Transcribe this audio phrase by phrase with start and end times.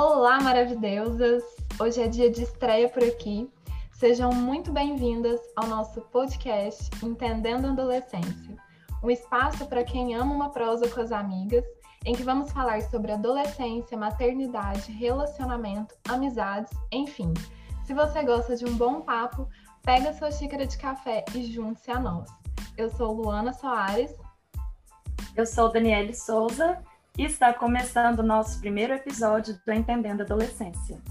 [0.00, 1.42] Olá, maravilhosas!
[1.76, 3.50] Hoje é dia de estreia por aqui.
[3.90, 8.56] Sejam muito bem-vindas ao nosso podcast Entendendo a Adolescência,
[9.02, 11.64] um espaço para quem ama uma prosa com as amigas,
[12.06, 17.34] em que vamos falar sobre adolescência, maternidade, relacionamento, amizades, enfim.
[17.84, 19.48] Se você gosta de um bom papo,
[19.82, 22.30] pega sua xícara de café e junte-se a nós.
[22.76, 24.14] Eu sou Luana Soares.
[25.34, 26.80] Eu sou Daniele Souza
[27.18, 31.02] está começando o nosso primeiro episódio do Entendendo Adolescência.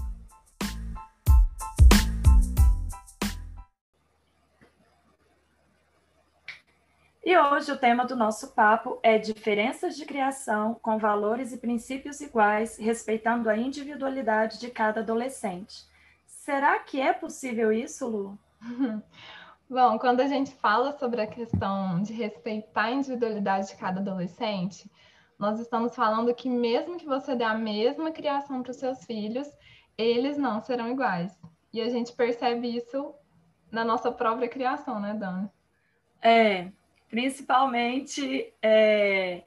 [7.22, 12.22] E hoje o tema do nosso papo é diferenças de criação com valores e princípios
[12.22, 15.84] iguais, respeitando a individualidade de cada adolescente.
[16.24, 18.38] Será que é possível isso, Lu?
[19.68, 24.90] Bom, quando a gente fala sobre a questão de respeitar a individualidade de cada adolescente,
[25.38, 29.48] nós estamos falando que mesmo que você dê a mesma criação para os seus filhos,
[29.96, 31.38] eles não serão iguais.
[31.72, 33.14] E a gente percebe isso
[33.70, 35.48] na nossa própria criação, né, Dani?
[36.20, 36.68] É,
[37.08, 39.42] principalmente é,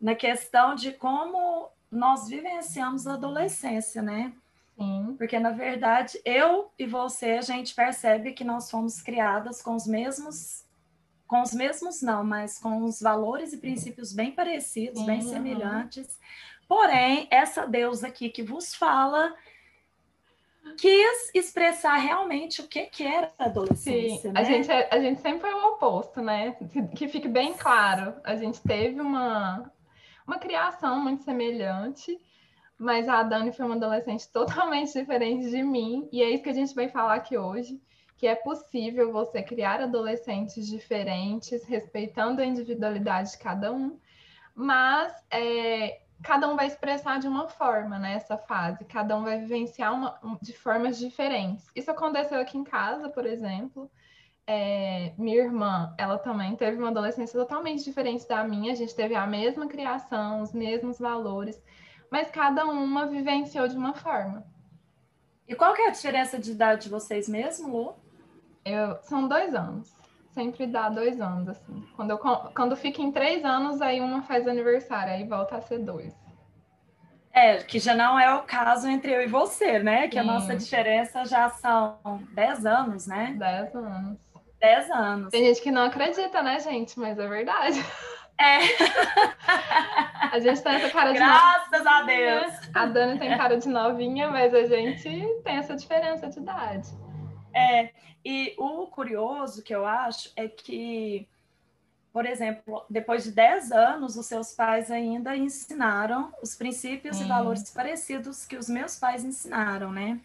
[0.00, 4.32] na questão de como nós vivenciamos a adolescência, né?
[4.76, 5.14] Sim.
[5.18, 9.86] Porque, na verdade, eu e você, a gente percebe que nós fomos criadas com os
[9.86, 10.64] mesmos,
[11.28, 15.28] com os mesmos não, mas com os valores e princípios bem parecidos, bem uhum.
[15.28, 16.18] semelhantes.
[16.66, 19.34] Porém, essa deusa aqui que vos fala
[20.78, 24.28] quis expressar realmente o que, que era a adolescência.
[24.28, 24.40] Sim, né?
[24.40, 26.56] a, gente, é, a gente sempre foi o oposto, né?
[26.96, 28.14] Que fique bem claro.
[28.24, 29.70] A gente teve uma,
[30.26, 32.18] uma criação muito semelhante,
[32.78, 36.54] mas a Dani foi uma adolescente totalmente diferente de mim, e é isso que a
[36.54, 37.80] gente vai falar aqui hoje,
[38.18, 43.96] que é possível você criar adolescentes diferentes, respeitando a individualidade de cada um,
[44.52, 49.38] mas é, cada um vai expressar de uma forma nessa né, fase, cada um vai
[49.38, 51.64] vivenciar uma, de formas diferentes.
[51.76, 53.88] Isso aconteceu aqui em casa, por exemplo.
[54.44, 59.14] É, minha irmã, ela também teve uma adolescência totalmente diferente da minha, a gente teve
[59.14, 61.62] a mesma criação, os mesmos valores,
[62.10, 64.44] mas cada uma vivenciou de uma forma.
[65.46, 68.07] E qual que é a diferença de idade de vocês mesmo, Lu?
[68.72, 69.96] Eu, são dois anos.
[70.30, 71.84] Sempre dá dois anos, assim.
[71.96, 75.78] Quando, eu, quando fica em três anos, aí uma faz aniversário, aí volta a ser
[75.78, 76.14] dois.
[77.32, 80.08] É, que já não é o caso entre eu e você, né?
[80.08, 80.20] Que Sim.
[80.20, 81.98] a nossa diferença já são
[82.32, 83.34] dez anos, né?
[83.38, 84.18] Dez anos.
[84.60, 85.30] Dez anos.
[85.30, 86.98] Tem gente que não acredita, né, gente?
[86.98, 87.84] Mas é verdade.
[88.38, 88.58] É.
[90.30, 92.52] A gente tem essa cara de Graças a Deus.
[92.74, 95.02] A Dani tem cara de novinha, mas a gente
[95.42, 96.88] tem essa diferença de idade.
[97.54, 97.90] É,
[98.30, 101.26] e o curioso que eu acho é que,
[102.12, 107.70] por exemplo, depois de 10 anos, os seus pais ainda ensinaram os princípios e valores
[107.70, 110.20] parecidos que os meus pais ensinaram, né?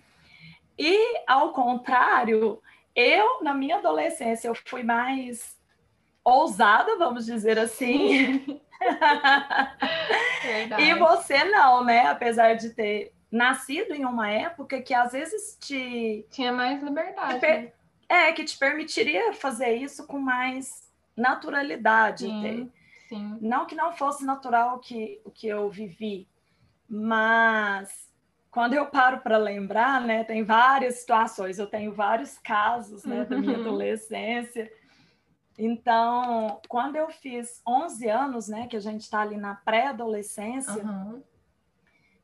[0.78, 2.62] E, ao contrário,
[2.94, 5.58] eu, na minha adolescência, eu fui mais
[6.26, 8.60] ousada, vamos dizer assim.
[10.78, 12.08] e você não, né?
[12.08, 16.28] Apesar de ter nascido em uma época que às vezes te.
[16.30, 17.40] Tinha mais liberdade.
[17.40, 17.62] Per...
[17.62, 17.72] Né?
[18.08, 22.26] É, que te permitiria fazer isso com mais naturalidade.
[22.26, 22.72] Sim,
[23.10, 23.38] sim.
[23.42, 26.28] Não que não fosse natural que, o que eu vivi,
[26.88, 28.12] mas
[28.52, 33.38] quando eu paro para lembrar, né, tem várias situações, eu tenho vários casos né, da
[33.38, 34.72] minha adolescência
[35.58, 41.22] então, quando eu fiz 11 anos, né, que a gente está ali na pré-adolescência, uhum.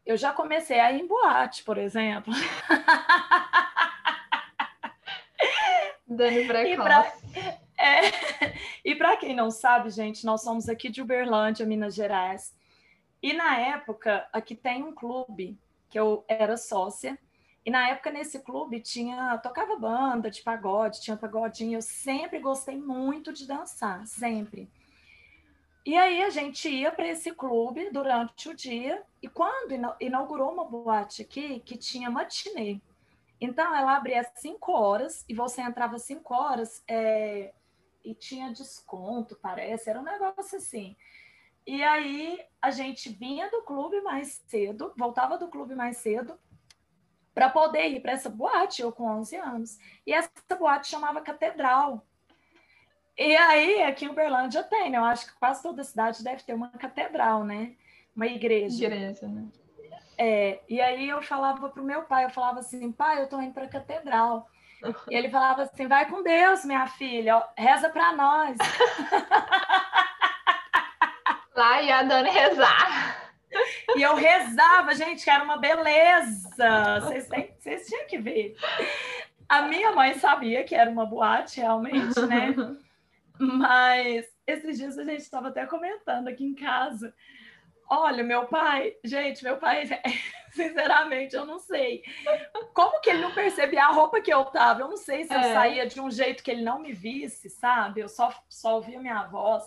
[0.05, 2.33] eu já comecei a ir em boate, por exemplo.
[6.09, 6.71] Dani precoce.
[8.83, 12.53] E para é, quem não sabe, gente, nós somos aqui de Uberlândia, Minas Gerais.
[13.21, 15.57] E na época, aqui tem um clube
[15.89, 17.17] que eu era sócia,
[17.65, 21.77] e na época, nesse clube, tinha tocava banda de pagode, tinha pagodinho.
[21.77, 24.69] Eu sempre gostei muito de dançar, sempre.
[25.85, 30.65] E aí a gente ia para esse clube durante o dia, e quando inaugurou uma
[30.65, 32.79] boate aqui que tinha matinê.
[33.39, 37.53] Então ela abria às 5 horas e você entrava às 5 horas é,
[38.03, 40.95] e tinha desconto, parece, era um negócio assim.
[41.65, 46.37] E aí a gente vinha do clube mais cedo, voltava do clube mais cedo,
[47.33, 49.79] para poder ir para essa boate, eu com 11 anos.
[50.05, 52.05] E essa boate chamava Catedral.
[53.19, 54.97] E aí, aqui em Uberlândia tem, né?
[54.97, 57.75] Eu acho que quase toda cidade deve ter uma catedral, né?
[58.15, 58.85] Uma igreja.
[58.85, 59.45] Igreja, né?
[60.21, 63.53] É, e aí eu falava pro meu pai, eu falava assim, pai, eu tô indo
[63.53, 64.49] para a catedral.
[65.09, 68.57] E ele falava assim, vai com Deus, minha filha, reza para nós.
[71.55, 73.31] Lá ia a Dani rezar.
[73.95, 76.99] E eu rezava, gente, que era uma beleza.
[77.01, 78.57] Vocês, têm, vocês tinham que ver.
[79.47, 82.53] A minha mãe sabia que era uma boate, realmente, né?
[83.39, 87.13] Mas esses dias a gente estava até comentando aqui em casa.
[87.89, 89.83] Olha, meu pai, gente, meu pai,
[90.53, 92.03] sinceramente, eu não sei.
[92.73, 94.81] Como que ele não percebia a roupa que eu tava?
[94.81, 95.53] Eu não sei se eu é.
[95.53, 98.01] saía de um jeito que ele não me visse, sabe?
[98.01, 99.63] Eu só, só ouvia minha voz.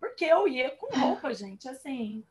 [0.00, 2.24] Porque eu ia com roupa, gente, assim,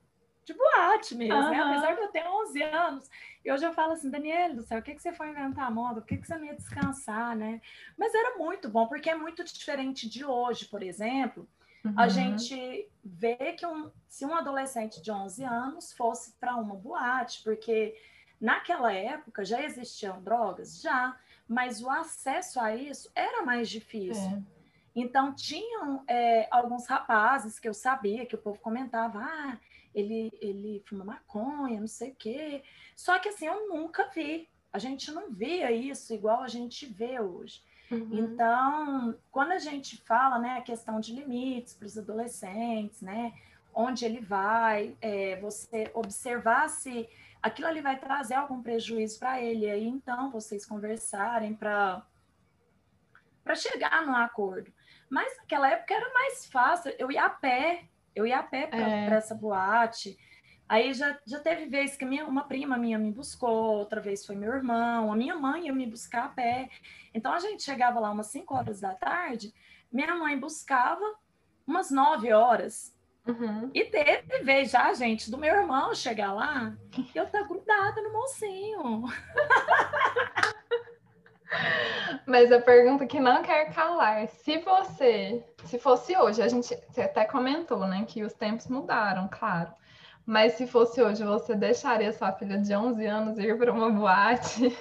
[0.43, 1.51] de boate mesmo, uhum.
[1.51, 1.59] né?
[1.59, 3.09] Apesar de eu ter 11 anos.
[3.45, 5.71] E hoje eu falo assim, Daniela do céu, o que, que você foi inventar a
[5.71, 6.01] moda?
[6.01, 7.61] Por que, que você não ia descansar, né?
[7.97, 11.47] Mas era muito bom, porque é muito diferente de hoje, por exemplo.
[11.83, 11.93] Uhum.
[11.97, 17.43] A gente vê que um, se um adolescente de 11 anos fosse para uma boate,
[17.43, 17.95] porque
[18.39, 20.81] naquela época já existiam drogas?
[20.81, 21.17] Já,
[21.47, 24.31] mas o acesso a isso era mais difícil.
[24.31, 24.59] É.
[24.95, 29.57] Então, tinham é, alguns rapazes que eu sabia, que o povo comentava, ah,
[29.93, 32.63] ele, ele fuma maconha, não sei o quê.
[32.95, 34.47] Só que assim, eu nunca vi.
[34.71, 37.61] A gente não via isso igual a gente vê hoje.
[37.91, 38.09] Uhum.
[38.11, 43.33] Então, quando a gente fala, né, a questão de limites para os adolescentes, né,
[43.73, 47.09] onde ele vai, é, você observar se
[47.41, 52.03] aquilo ali vai trazer algum prejuízo para ele, e aí então vocês conversarem para
[53.43, 54.71] para chegar no acordo.
[55.09, 57.85] Mas naquela época era mais fácil, eu ia a pé,
[58.15, 59.05] eu ia a pé para é.
[59.07, 60.19] essa boate.
[60.69, 64.35] Aí já, já teve vez que minha, uma prima minha me buscou, outra vez foi
[64.35, 66.69] meu irmão, a minha mãe ia me buscar a pé.
[67.11, 69.51] Então a gente chegava lá umas 5 horas da tarde,
[69.91, 71.03] minha mãe buscava
[71.65, 72.95] umas 9 horas.
[73.27, 73.71] Uhum.
[73.73, 78.13] E teve vez já, gente, do meu irmão chegar lá e eu tá grudada no
[78.13, 79.05] mocinho.
[82.27, 87.01] Mas a pergunta que não quer calar, se você, se fosse hoje, a gente você
[87.01, 89.73] até comentou, né, que os tempos mudaram, claro.
[90.29, 94.77] Mas se fosse hoje, você deixaria sua filha de 11 anos ir para uma boate?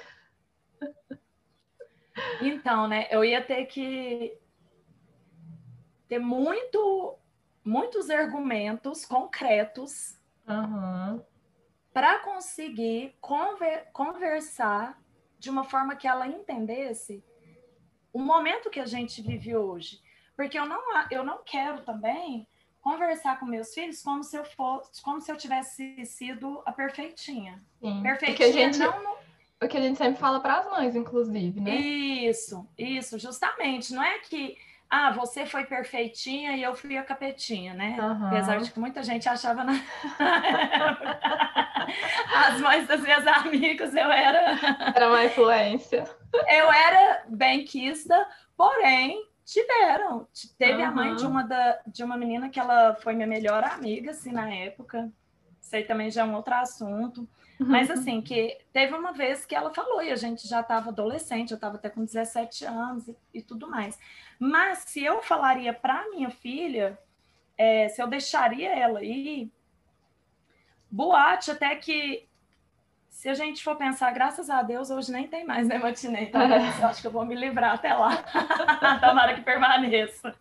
[2.43, 4.37] Então, né, eu ia ter que
[6.07, 7.17] ter muito,
[7.65, 11.25] muitos argumentos concretos uhum.
[11.95, 15.01] para conseguir conver, conversar
[15.39, 17.25] de uma forma que ela entendesse
[18.13, 20.03] o momento que a gente vive hoje.
[20.37, 22.47] Porque eu não, eu não quero também
[22.89, 27.61] conversar com meus filhos como se eu fosse, como se eu tivesse sido a perfeitinha.
[27.83, 29.19] Sim, perfeitinha gente, não,
[29.63, 31.77] O que a gente sempre fala para as mães, inclusive, né?
[31.77, 33.93] Isso, isso, justamente.
[33.93, 34.57] Não é que
[34.89, 37.99] ah, você foi perfeitinha e eu fui a capetinha, né?
[38.01, 38.29] Uhum.
[38.29, 39.75] Apesar de que muita gente achava na...
[42.35, 44.59] as mães das minhas amigas, eu era.
[44.95, 46.05] Era uma influência.
[46.33, 48.27] Eu era benquista,
[48.57, 50.29] porém, tiveram.
[50.59, 50.89] Teve uhum.
[50.89, 54.31] a mãe de uma, da, de uma menina que ela foi minha melhor amiga, assim,
[54.31, 55.11] na época.
[55.61, 57.27] Isso aí também já é um outro assunto.
[57.59, 61.51] Mas assim, que teve uma vez que ela falou, e a gente já estava adolescente,
[61.51, 63.99] eu estava até com 17 anos e, e, tudo mais.
[64.39, 66.97] Mas se eu falaria para minha filha,
[67.57, 69.51] é, se eu deixaria ela ir,
[70.89, 72.28] boate até que
[73.19, 76.27] se a gente for pensar, graças a Deus, hoje nem tem mais, né, matinê?
[76.27, 78.15] Então, eu acho que eu vou me livrar até lá.
[79.05, 80.37] Tomara que permaneça.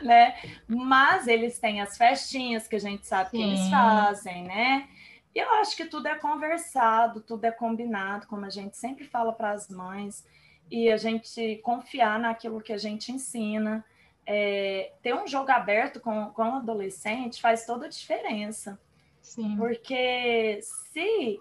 [0.00, 0.34] Né?
[0.66, 3.36] Mas eles têm as festinhas que a gente sabe Sim.
[3.36, 4.88] que eles fazem, né?
[5.34, 9.30] E eu acho que tudo é conversado, tudo é combinado, como a gente sempre fala
[9.30, 10.26] para as mães,
[10.70, 13.84] e a gente confiar naquilo que a gente ensina.
[14.24, 18.80] É, ter um jogo aberto com, com o adolescente faz toda a diferença.
[19.20, 19.58] Sim.
[19.58, 21.38] Porque se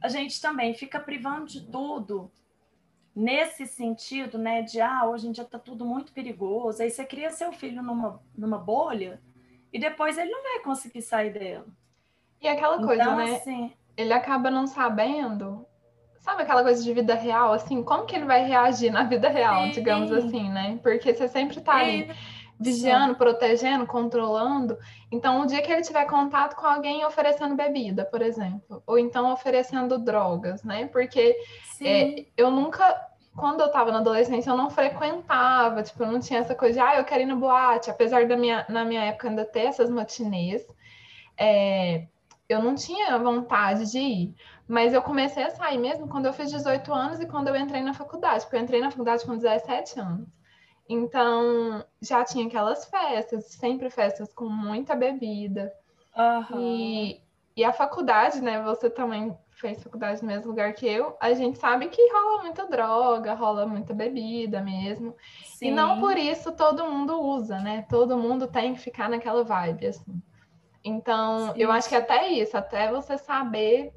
[0.00, 2.30] a gente também fica privando de tudo
[3.14, 7.30] nesse sentido, né, de ah, hoje em dia está tudo muito perigoso, aí você cria
[7.30, 9.20] seu filho numa, numa bolha
[9.72, 11.66] e depois ele não vai conseguir sair dela.
[12.40, 13.34] E aquela coisa, então, né?
[13.34, 15.66] Assim, ele acaba não sabendo.
[16.20, 17.82] Sabe aquela coisa de vida real, assim?
[17.82, 19.70] Como que ele vai reagir na vida real, sim.
[19.72, 20.78] digamos assim, né?
[20.82, 22.08] Porque você sempre tá ali
[22.58, 24.76] vigiando, protegendo, controlando.
[25.10, 29.32] Então, o dia que ele tiver contato com alguém oferecendo bebida, por exemplo, ou então
[29.32, 30.86] oferecendo drogas, né?
[30.86, 31.36] Porque
[31.80, 36.40] é, eu nunca quando eu tava na adolescência, eu não frequentava, tipo, eu não tinha
[36.40, 39.28] essa coisa de, ah, eu quero ir no boate, apesar da minha, na minha época
[39.28, 40.66] ainda ter essas matinês.
[41.38, 42.08] É,
[42.48, 44.34] eu não tinha vontade de ir.
[44.66, 47.80] Mas eu comecei a sair mesmo quando eu fiz 18 anos e quando eu entrei
[47.80, 50.28] na faculdade, porque eu entrei na faculdade com 17 anos.
[50.88, 55.72] Então, já tinha aquelas festas, sempre festas com muita bebida.
[56.16, 56.60] Uhum.
[56.60, 57.22] E,
[57.56, 58.62] e a faculdade, né?
[58.62, 62.66] Você também fez faculdade no mesmo lugar que eu, a gente sabe que rola muita
[62.66, 65.14] droga, rola muita bebida mesmo.
[65.44, 65.66] Sim.
[65.66, 67.84] E não por isso todo mundo usa, né?
[67.90, 70.22] Todo mundo tem que ficar naquela vibe, assim.
[70.82, 71.60] Então, Sim.
[71.60, 73.92] eu acho que até isso, até você saber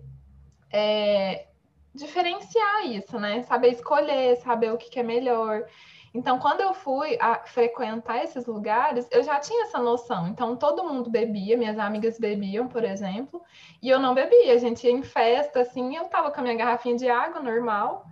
[0.71, 1.45] é,
[1.93, 3.43] diferenciar isso, né?
[3.43, 5.63] Saber escolher, saber o que, que é melhor.
[6.13, 10.27] Então, quando eu fui a frequentar esses lugares, eu já tinha essa noção.
[10.27, 13.41] Então, todo mundo bebia, minhas amigas bebiam, por exemplo,
[13.81, 14.53] e eu não bebia.
[14.53, 18.05] A gente ia em festa, assim, eu tava com a minha garrafinha de água normal,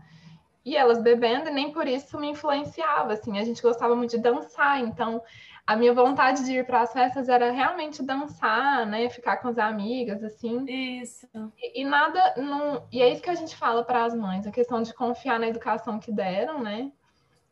[0.63, 3.37] e elas bebendo, e nem por isso me influenciava, assim.
[3.37, 5.21] A gente gostava muito de dançar, então
[5.65, 9.09] a minha vontade de ir para as festas era realmente dançar, né?
[9.09, 10.65] Ficar com as amigas, assim.
[11.01, 11.27] Isso.
[11.57, 12.87] E, e nada, não...
[12.91, 15.47] e é isso que a gente fala para as mães, a questão de confiar na
[15.47, 16.91] educação que deram, né?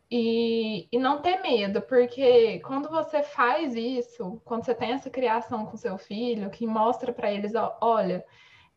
[0.10, 5.66] E, e não ter medo, porque quando você faz isso, quando você tem essa criação
[5.66, 8.24] com seu filho, que mostra para eles, olha,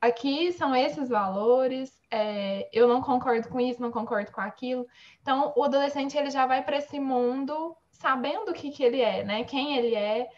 [0.00, 4.86] aqui são esses valores, é, eu não concordo com isso, não concordo com aquilo.
[5.22, 9.22] Então, o adolescente ele já vai para esse mundo sabendo o que, que ele é,
[9.22, 9.44] né?
[9.44, 10.28] Quem ele é,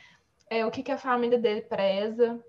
[0.50, 2.42] é o que, que a família dele preza.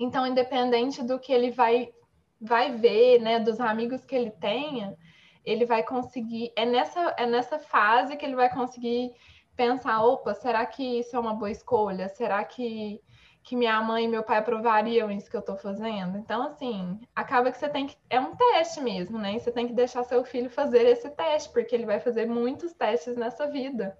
[0.00, 1.92] Então, independente do que ele vai,
[2.40, 4.96] vai ver, né, dos amigos que ele tenha,
[5.44, 6.52] ele vai conseguir.
[6.56, 9.12] É nessa, é nessa fase que ele vai conseguir
[9.56, 12.08] pensar: opa, será que isso é uma boa escolha?
[12.08, 13.00] Será que,
[13.42, 16.18] que minha mãe e meu pai aprovariam isso que eu estou fazendo?
[16.18, 17.96] Então, assim, acaba que você tem que.
[18.08, 19.34] É um teste mesmo, né?
[19.34, 22.72] E você tem que deixar seu filho fazer esse teste, porque ele vai fazer muitos
[22.72, 23.98] testes nessa vida.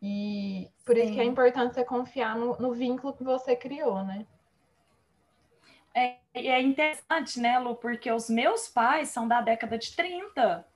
[0.00, 1.02] E por Sim.
[1.02, 4.26] isso que é importante você confiar no, no vínculo que você criou, né?
[5.94, 10.66] É, é interessante, né, Lu, porque os meus pais são da década de 30.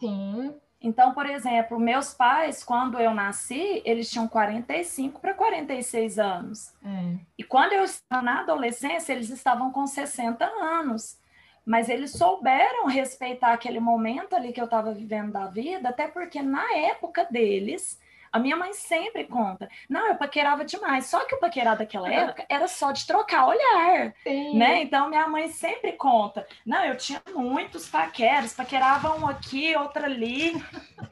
[0.00, 0.54] Sim.
[0.80, 6.74] Então, por exemplo, meus pais, quando eu nasci, eles tinham 45 para 46 anos.
[6.84, 7.16] É.
[7.38, 11.18] E quando eu estava na adolescência, eles estavam com 60 anos.
[11.64, 16.42] Mas eles souberam respeitar aquele momento ali que eu estava vivendo da vida, até porque
[16.42, 17.98] na época deles,
[18.34, 19.68] a minha mãe sempre conta.
[19.88, 21.06] Não, eu paquerava demais.
[21.06, 24.58] Só que o paquerar daquela época era só de trocar olhar, Sim.
[24.58, 24.82] né?
[24.82, 26.44] Então minha mãe sempre conta.
[26.66, 30.52] Não, eu tinha muitos paqueros, paqueravam um aqui, outro ali,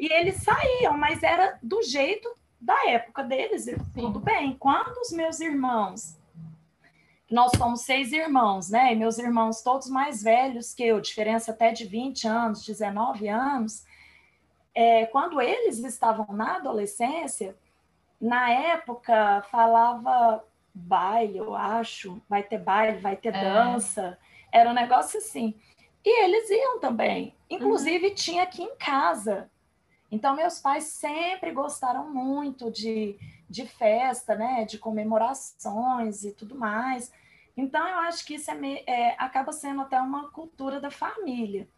[0.00, 2.28] e eles saíam, mas era do jeito
[2.60, 4.56] da época deles, e tudo bem.
[4.58, 6.20] Quando os meus irmãos
[7.30, 8.92] nós somos seis irmãos, né?
[8.92, 13.84] E meus irmãos todos mais velhos que eu, diferença até de 20 anos, 19 anos
[14.74, 17.56] é, quando eles estavam na adolescência,
[18.20, 23.40] na época falava baile, eu acho, vai ter baile, vai ter é.
[23.40, 24.18] dança,
[24.50, 25.54] era um negócio assim.
[26.04, 28.14] E eles iam também, inclusive uhum.
[28.14, 29.50] tinha aqui em casa.
[30.10, 37.10] Então, meus pais sempre gostaram muito de, de festa, né, de comemorações e tudo mais.
[37.56, 41.68] Então, eu acho que isso é, é acaba sendo até uma cultura da família.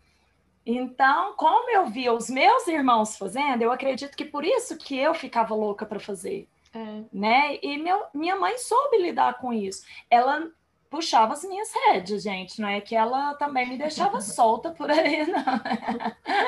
[0.67, 5.15] Então, como eu via os meus irmãos fazendo, eu acredito que por isso que eu
[5.15, 6.49] ficava louca para fazer.
[6.75, 7.03] É.
[7.13, 7.59] Né?
[7.63, 9.85] E meu, minha mãe soube lidar com isso.
[10.11, 10.51] Ela
[10.89, 15.27] puxava as minhas rédeas, gente, não é que ela também me deixava solta por aí,
[15.27, 15.45] não.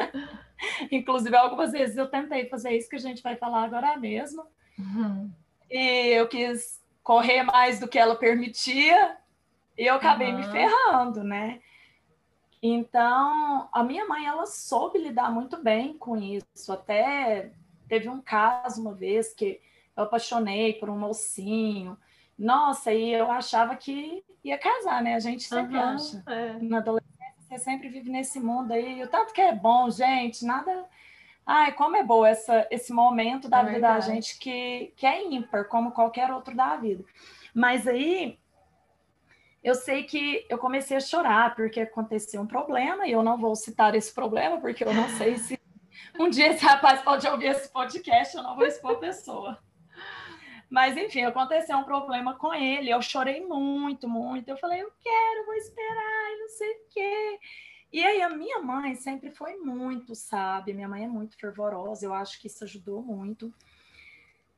[0.91, 4.47] Inclusive, algumas vezes eu tentei fazer isso que a gente vai falar agora mesmo.
[4.79, 5.31] Uhum.
[5.71, 9.17] E eu quis correr mais do que ela permitia,
[9.77, 10.39] e eu acabei uhum.
[10.39, 11.61] me ferrando, né?
[12.75, 16.73] Então, a minha mãe, ela soube lidar muito bem com isso.
[16.73, 17.53] Até
[17.89, 19.61] teve um caso uma vez que
[19.97, 21.97] eu apaixonei por um mocinho.
[22.39, 25.15] Nossa, e eu achava que ia casar, né?
[25.15, 26.23] A gente sempre uhum, acha.
[26.27, 26.59] É.
[26.61, 29.03] Na adolescência, você sempre vive nesse mundo aí.
[29.03, 30.85] O tanto que é bom, gente, nada.
[31.47, 35.25] Ai, como é bom essa, esse momento da é vida da gente que, que é
[35.25, 37.05] ímpar, como qualquer outro da vida.
[37.55, 38.39] Mas aí
[39.67, 43.57] eu sei que eu comecei a chorar porque aconteceu um problema, e eu não vou
[43.57, 45.59] citar esse problema, porque eu não sei se
[46.21, 49.59] um dia esse rapaz pode ouvir esse podcast, eu não vou expor a pessoa.
[50.71, 54.49] Mas, enfim, aconteceu um problema com ele, eu chorei muito, muito.
[54.49, 57.41] Eu falei, eu quero, vou esperar, e não sei o quê.
[57.93, 62.15] E aí, a minha mãe sempre foi muito sábia, minha mãe é muito fervorosa, eu
[62.15, 63.53] acho que isso ajudou muito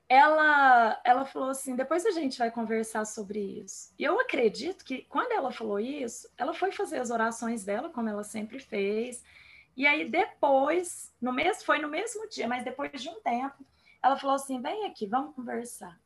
[0.09, 3.93] ela, ela falou assim: depois a gente vai conversar sobre isso.
[3.99, 8.09] E eu acredito que quando ela falou isso, ela foi fazer as orações dela, como
[8.09, 9.23] ela sempre fez.
[9.77, 13.65] E aí depois, no mês, foi no mesmo dia, mas depois de um tempo,
[14.03, 15.99] ela falou assim: vem aqui, vamos conversar.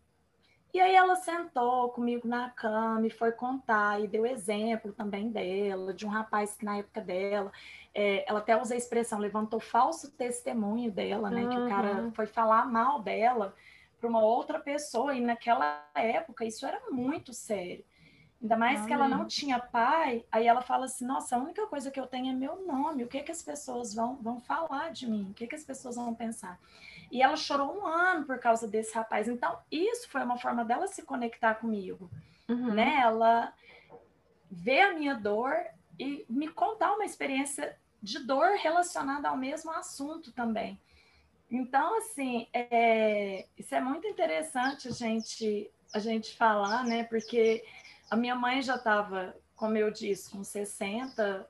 [0.75, 5.92] E aí ela sentou comigo na cama e foi contar e deu exemplo também dela,
[5.92, 7.52] de um rapaz que na época dela,
[7.94, 11.42] é, ela até usa a expressão, levantou falso testemunho dela, né?
[11.42, 11.50] Uhum.
[11.50, 13.54] Que o cara foi falar mal dela
[14.02, 17.85] para uma outra pessoa, e naquela época isso era muito sério.
[18.42, 18.88] Ainda mais Amém.
[18.88, 22.09] que ela não tinha pai, aí ela fala assim: nossa, a única coisa que eu
[22.09, 25.35] tenho é meu nome, o que, que as pessoas vão, vão falar de mim, o
[25.35, 26.59] que, que as pessoas vão pensar.
[27.12, 29.28] E ela chorou um ano por causa desse rapaz.
[29.28, 32.11] Então, isso foi uma forma dela se conectar comigo.
[32.49, 32.75] Uhum.
[32.75, 32.99] Né?
[33.00, 33.54] Ela
[34.50, 35.54] vê a minha dor
[35.97, 40.80] e me contar uma experiência de dor relacionada ao mesmo assunto também.
[41.52, 47.04] Então, assim, é, isso é muito interessante a gente, a gente falar, né?
[47.04, 47.62] Porque
[48.11, 51.47] a minha mãe já estava, como eu disse, com 60,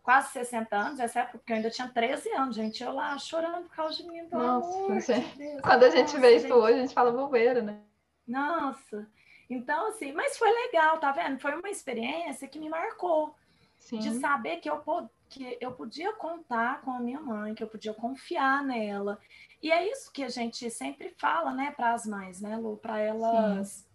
[0.00, 3.64] quase 60 anos, essa época, porque eu ainda tinha 13 anos, gente, eu lá chorando
[3.64, 4.22] por causa de mim.
[4.30, 6.52] Nossa, de Deus, quando a gente vê isso gente...
[6.52, 7.80] hoje, a gente fala bobeira, né?
[8.24, 9.08] Nossa,
[9.50, 11.40] então assim, mas foi legal, tá vendo?
[11.40, 13.34] Foi uma experiência que me marcou,
[13.82, 13.98] Sim.
[13.98, 14.80] de saber que eu,
[15.28, 19.18] que eu podia contar com a minha mãe, que eu podia confiar nela.
[19.60, 23.00] E é isso que a gente sempre fala, né, para as mães, né, Lu, para
[23.00, 23.88] elas,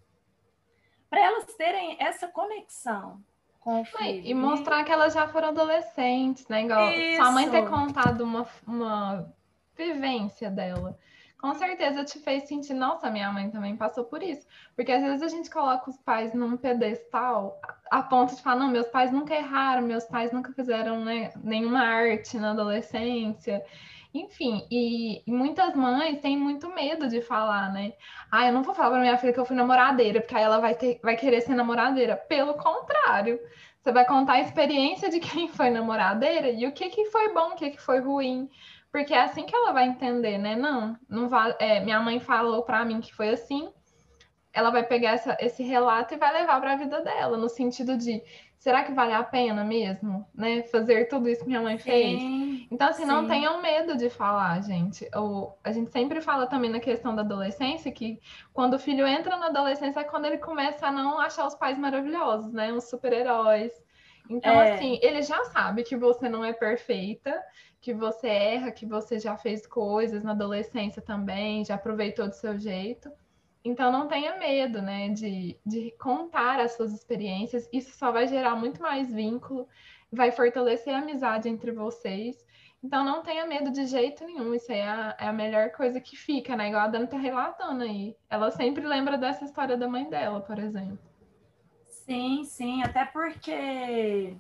[1.09, 3.23] para elas terem essa conexão,
[3.59, 4.25] com o filho.
[4.25, 6.63] E mostrar que elas já foram adolescentes, né?
[6.63, 7.21] Igual Isso.
[7.21, 9.33] sua mãe ter contado uma, uma
[9.75, 10.97] vivência dela.
[11.47, 14.45] Com certeza te fez sentir, nossa, minha mãe também passou por isso.
[14.75, 17.57] Porque às vezes a gente coloca os pais num pedestal
[17.89, 21.79] a ponto de falar, não, meus pais nunca erraram, meus pais nunca fizeram né, nenhuma
[21.79, 23.63] arte na adolescência.
[24.13, 27.93] Enfim, e, muitas mães têm muito medo de falar, né?
[28.29, 30.59] Ah, eu não vou falar para minha filha que eu fui namoradeira, porque aí ela
[30.59, 32.17] vai, ter, vai querer ser namoradeira.
[32.17, 33.39] Pelo contrário,
[33.81, 37.51] você vai contar a experiência de quem foi namoradeira e o que, que foi bom,
[37.51, 38.49] o que, que foi ruim.
[38.91, 40.55] Porque é assim que ela vai entender, né?
[40.55, 41.55] Não, não vai.
[41.59, 43.71] É, minha mãe falou para mim que foi assim.
[44.53, 47.95] Ela vai pegar essa, esse relato e vai levar para a vida dela, no sentido
[47.95, 48.23] de
[48.57, 50.63] será que vale a pena mesmo, né?
[50.63, 52.19] Fazer tudo isso que minha mãe fez.
[52.19, 53.07] Sim, então, assim, sim.
[53.07, 55.07] não tenham medo de falar, gente.
[55.15, 58.19] Ou, a gente sempre fala também na questão da adolescência que
[58.53, 61.77] quando o filho entra na adolescência é quando ele começa a não achar os pais
[61.77, 62.73] maravilhosos, né?
[62.73, 63.71] Os super-heróis.
[64.29, 64.73] Então, é.
[64.73, 67.41] assim, ele já sabe que você não é perfeita,
[67.79, 72.57] que você erra, que você já fez coisas na adolescência também, já aproveitou do seu
[72.57, 73.11] jeito.
[73.63, 77.67] Então não tenha medo, né, de, de contar as suas experiências.
[77.71, 79.67] Isso só vai gerar muito mais vínculo,
[80.11, 82.45] vai fortalecer a amizade entre vocês.
[82.81, 84.53] Então não tenha medo de jeito nenhum.
[84.53, 86.69] Isso aí é a, é a melhor coisa que fica, né?
[86.69, 88.15] Igual a Dana tá relatando aí.
[88.29, 90.99] Ela sempre lembra dessa história da mãe dela, por exemplo.
[91.83, 94.37] Sim, sim, até porque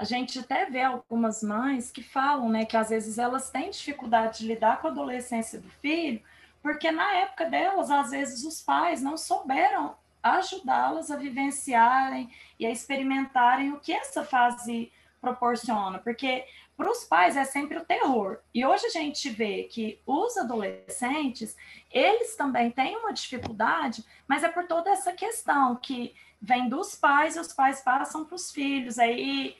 [0.00, 4.38] a gente até vê algumas mães que falam, né, que às vezes elas têm dificuldade
[4.38, 6.22] de lidar com a adolescência do filho,
[6.62, 12.70] porque na época delas, às vezes, os pais não souberam ajudá-las a vivenciarem e a
[12.70, 16.46] experimentarem o que essa fase proporciona, porque
[16.78, 18.38] para os pais é sempre o terror.
[18.54, 21.54] E hoje a gente vê que os adolescentes,
[21.90, 27.36] eles também têm uma dificuldade, mas é por toda essa questão que vem dos pais
[27.36, 29.54] e os pais passam para os filhos, aí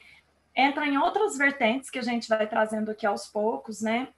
[0.61, 4.09] entra em outras vertentes que a gente vai trazendo aqui aos poucos, né?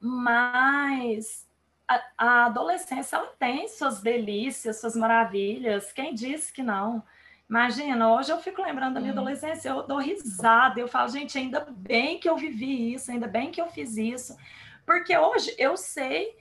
[0.00, 1.46] Mas
[1.86, 5.92] a, a adolescência ela tem suas delícias, suas maravilhas.
[5.92, 7.02] Quem disse que não?
[7.48, 11.60] Imagina, hoje eu fico lembrando da minha adolescência, eu dou risada, eu falo, gente, ainda
[11.60, 14.36] bem que eu vivi isso, ainda bem que eu fiz isso,
[14.84, 16.36] porque hoje eu sei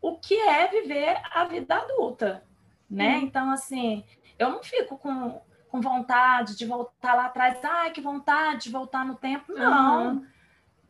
[0.00, 2.42] o que é viver a vida adulta,
[2.88, 3.18] né?
[3.22, 4.02] Então, assim,
[4.38, 5.42] eu não fico com,
[5.76, 10.14] com vontade de voltar lá atrás, ai, que vontade de voltar no tempo, não.
[10.14, 10.26] Uhum.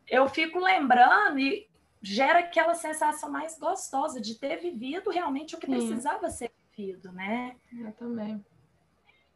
[0.07, 1.67] Eu fico lembrando e
[2.01, 5.73] gera aquela sensação mais gostosa de ter vivido realmente o que Sim.
[5.73, 7.55] precisava ser vivido, né?
[7.77, 8.43] Eu também.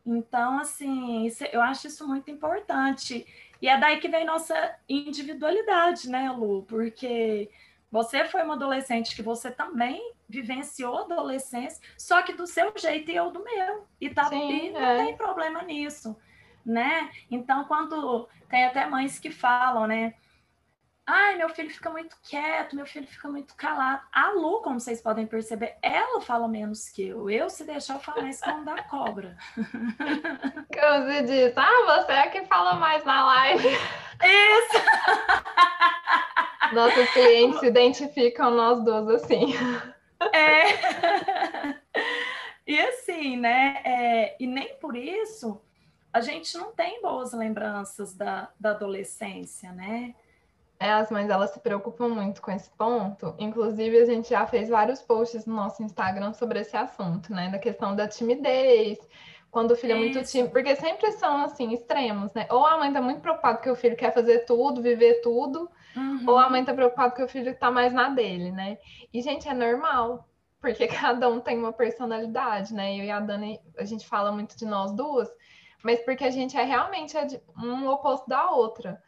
[0.06, 3.26] Então, assim, isso, eu acho isso muito importante.
[3.62, 4.56] E é daí que vem nossa
[4.88, 6.64] individualidade, né, Lu?
[6.64, 7.52] Porque
[7.92, 13.16] você foi uma adolescente que você também vivenciou adolescência, só que do seu jeito e
[13.16, 13.86] eu do meu.
[14.00, 15.06] E, tá, Sim, e não é.
[15.06, 16.16] tem problema nisso,
[16.66, 17.12] né?
[17.30, 20.14] Então, quando tem até mães que falam, né?
[21.06, 24.02] Ai, meu filho fica muito quieto, meu filho fica muito calado.
[24.14, 27.30] A Lu, como vocês podem perceber, ela fala menos que eu.
[27.30, 29.36] Eu, se deixar, eu falo mais como da cobra.
[30.72, 33.68] Como diz, ah, você é que fala mais na live.
[33.68, 34.84] Isso!
[36.74, 39.54] Nossos clientes se identificam nós duas assim.
[40.34, 41.76] É.
[42.66, 43.82] E assim, né?
[43.84, 44.36] É...
[44.40, 45.62] E nem por isso
[46.14, 50.14] a gente não tem boas lembranças da, da adolescência, né?
[50.82, 53.36] É, as mães elas se preocupam muito com esse ponto.
[53.38, 57.50] Inclusive, a gente já fez vários posts no nosso Instagram sobre esse assunto, né?
[57.50, 58.98] Da questão da timidez,
[59.52, 62.48] quando o filho é muito tímido, porque sempre são assim, extremos, né?
[62.50, 66.26] Ou a mãe tá muito preocupada que o filho quer fazer tudo, viver tudo, uhum.
[66.26, 68.80] ou a mãe tá preocupada que o filho tá mais na dele, né?
[69.14, 70.28] E, gente, é normal,
[70.60, 72.98] porque cada um tem uma personalidade, né?
[72.98, 75.30] Eu e a Dani, a gente fala muito de nós duas,
[75.84, 77.16] mas porque a gente é realmente
[77.56, 79.00] um oposto da outra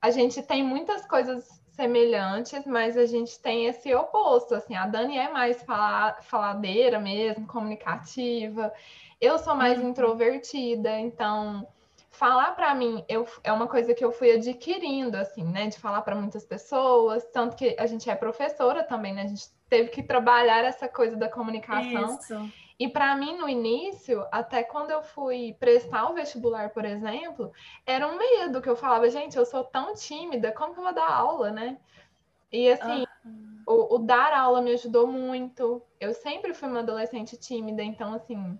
[0.00, 5.16] a gente tem muitas coisas semelhantes, mas a gente tem esse oposto, assim, a Dani
[5.16, 5.64] é mais
[6.22, 8.72] faladeira mesmo, comunicativa,
[9.20, 9.90] eu sou mais uhum.
[9.90, 11.66] introvertida, então
[12.10, 16.02] falar para mim eu, é uma coisa que eu fui adquirindo, assim, né, de falar
[16.02, 20.02] para muitas pessoas, tanto que a gente é professora também, né, a gente teve que
[20.02, 22.18] trabalhar essa coisa da comunicação.
[22.18, 22.52] Isso.
[22.80, 27.52] E para mim, no início, até quando eu fui prestar o vestibular, por exemplo,
[27.84, 30.94] era um medo que eu falava, gente, eu sou tão tímida, como que eu vou
[30.94, 31.76] dar aula, né?
[32.50, 33.62] E assim, uhum.
[33.66, 35.82] o, o, dar aula me ajudou muito.
[36.00, 38.58] Eu sempre fui uma adolescente tímida, então assim,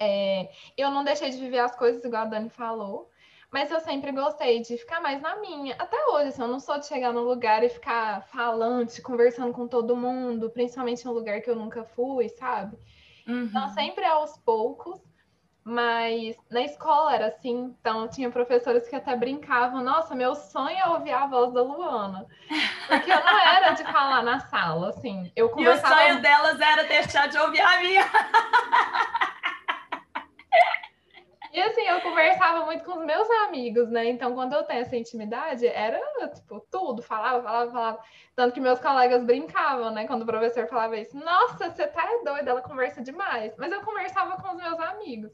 [0.00, 3.08] é, eu não deixei de viver as coisas igual a Dani falou,
[3.48, 5.76] mas eu sempre gostei de ficar mais na minha.
[5.78, 9.68] Até hoje, assim, eu não sou de chegar num lugar e ficar falante, conversando com
[9.68, 12.76] todo mundo, principalmente em um lugar que eu nunca fui, sabe?
[13.26, 13.44] Então, uhum.
[13.44, 15.00] Então, sempre aos poucos.
[15.68, 20.88] Mas na escola era assim, então tinha professores que até brincavam, nossa, meu sonho é
[20.90, 22.24] ouvir a voz da Luana.
[22.86, 25.32] Porque eu não era de falar na sala, assim.
[25.34, 26.02] Eu conversava...
[26.02, 28.04] E o sonho delas era deixar de ouvir a minha.
[31.52, 34.06] E assim, eu conversava muito com os meus amigos, né?
[34.06, 35.98] Então, quando eu tenho essa intimidade, era
[36.34, 38.02] tipo tudo, falava, falava, falava.
[38.34, 40.06] Tanto que meus colegas brincavam, né?
[40.06, 43.54] Quando o professor falava isso, nossa, você tá doida, ela conversa demais.
[43.56, 45.32] Mas eu conversava com os meus amigos.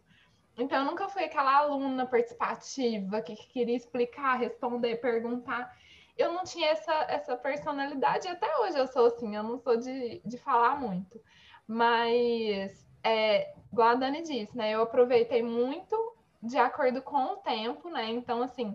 [0.58, 5.74] Então, eu nunca fui aquela aluna participativa que queria explicar, responder, perguntar.
[6.16, 10.20] Eu não tinha essa, essa personalidade, até hoje eu sou assim, eu não sou de,
[10.24, 11.20] de falar muito.
[11.66, 14.72] Mas, é, igual a Dani disse, né?
[14.72, 15.96] Eu aproveitei muito
[16.42, 18.10] de acordo com o tempo, né?
[18.10, 18.74] Então, assim,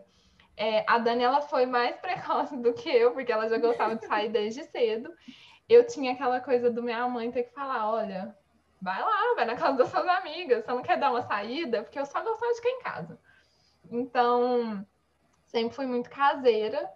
[0.55, 4.05] é, a Dani ela foi mais precoce do que eu, porque ela já gostava de
[4.05, 5.13] sair desde cedo.
[5.67, 8.35] Eu tinha aquela coisa do minha mãe ter que falar: olha,
[8.81, 11.83] vai lá, vai na casa das suas amigas, você não quer dar uma saída?
[11.83, 13.19] Porque eu só gostava de ficar em casa.
[13.89, 14.85] Então,
[15.45, 16.89] sempre fui muito caseira.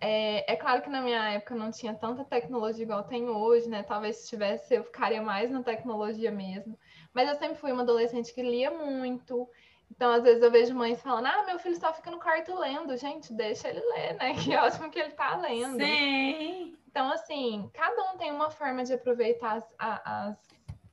[0.00, 3.82] É, é, claro que na minha época não tinha tanta tecnologia igual tem hoje, né?
[3.82, 6.78] Talvez se tivesse, eu ficaria mais na tecnologia mesmo.
[7.12, 9.48] Mas eu sempre fui uma adolescente que lia muito,
[9.90, 12.96] então, às vezes eu vejo mães falando: ah, meu filho só fica no quarto lendo.
[12.96, 14.34] Gente, deixa ele ler, né?
[14.42, 15.76] Que ótimo que ele tá lendo.
[15.76, 16.76] Sim.
[16.86, 20.36] Então, assim, cada um tem uma forma de aproveitar as, as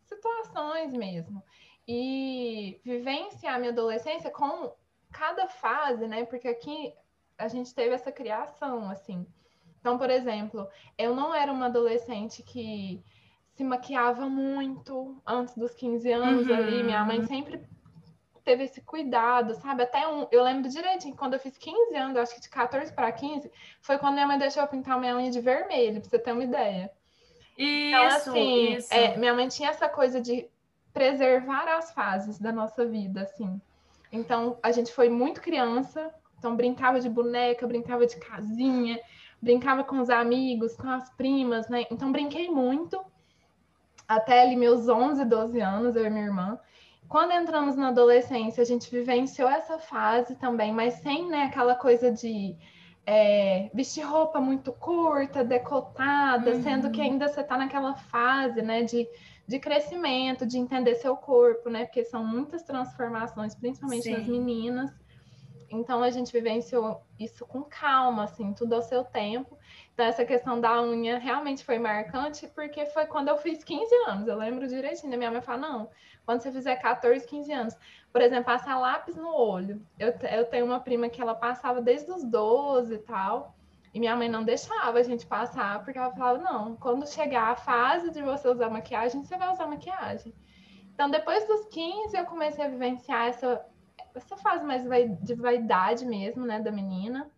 [0.03, 1.43] situações mesmo.
[1.87, 4.73] E vivenciar a minha adolescência com
[5.11, 6.25] cada fase, né?
[6.25, 6.93] Porque aqui
[7.37, 9.25] a gente teve essa criação, assim.
[9.79, 13.03] Então, por exemplo, eu não era uma adolescente que
[13.55, 16.55] se maquiava muito antes dos 15 anos uhum.
[16.55, 16.83] ali.
[16.83, 17.61] Minha mãe sempre
[18.43, 19.83] teve esse cuidado, sabe?
[19.83, 23.11] Até um, eu lembro direitinho, quando eu fiz 15 anos, acho que de 14 para
[23.11, 26.31] 15, foi quando minha mãe deixou eu pintar minha unha de vermelho, pra você ter
[26.31, 26.89] uma ideia.
[27.57, 28.93] Isso, então, assim, isso.
[28.93, 30.47] É, minha mãe tinha essa coisa de
[30.93, 33.59] preservar as fases da nossa vida, assim.
[34.11, 38.99] Então, a gente foi muito criança, então brincava de boneca, brincava de casinha,
[39.41, 41.85] brincava com os amigos, com as primas, né?
[41.91, 42.99] Então, brinquei muito,
[44.07, 46.59] até ali meus 11, 12 anos, eu e minha irmã.
[47.07, 52.11] Quando entramos na adolescência, a gente vivenciou essa fase também, mas sem né, aquela coisa
[52.11, 52.55] de
[53.05, 56.61] é, vestir roupa muito curta, decotada, uhum.
[56.61, 59.07] sendo que ainda você está naquela fase né, de,
[59.47, 61.85] de crescimento, de entender seu corpo, né?
[61.85, 64.17] Porque são muitas transformações, principalmente Sim.
[64.17, 64.91] nas meninas.
[65.69, 69.57] Então a gente vivenciou isso com calma, assim, tudo ao seu tempo.
[69.93, 74.27] Então essa questão da unha realmente foi marcante, porque foi quando eu fiz 15 anos.
[74.27, 75.89] Eu lembro direitinho, minha mãe falou, não,
[76.25, 77.77] quando você fizer 14, 15 anos.
[78.11, 79.81] Por exemplo, passar lápis no olho.
[79.99, 83.55] Eu, eu tenho uma prima que ela passava desde os 12 e tal.
[83.93, 87.55] E minha mãe não deixava a gente passar, porque ela falava: não, quando chegar a
[87.55, 90.33] fase de você usar maquiagem, você vai usar maquiagem.
[90.93, 93.65] Então, depois dos 15, eu comecei a vivenciar essa,
[94.17, 94.83] essa fase mais
[95.21, 97.29] de vaidade mesmo, né, da menina.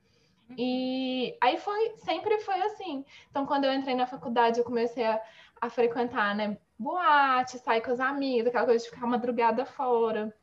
[0.58, 3.06] E aí foi, sempre foi assim.
[3.30, 5.22] Então, quando eu entrei na faculdade, eu comecei a,
[5.62, 10.34] a frequentar, né, boate, sair com os amigos, aquela coisa de ficar madrugada fora,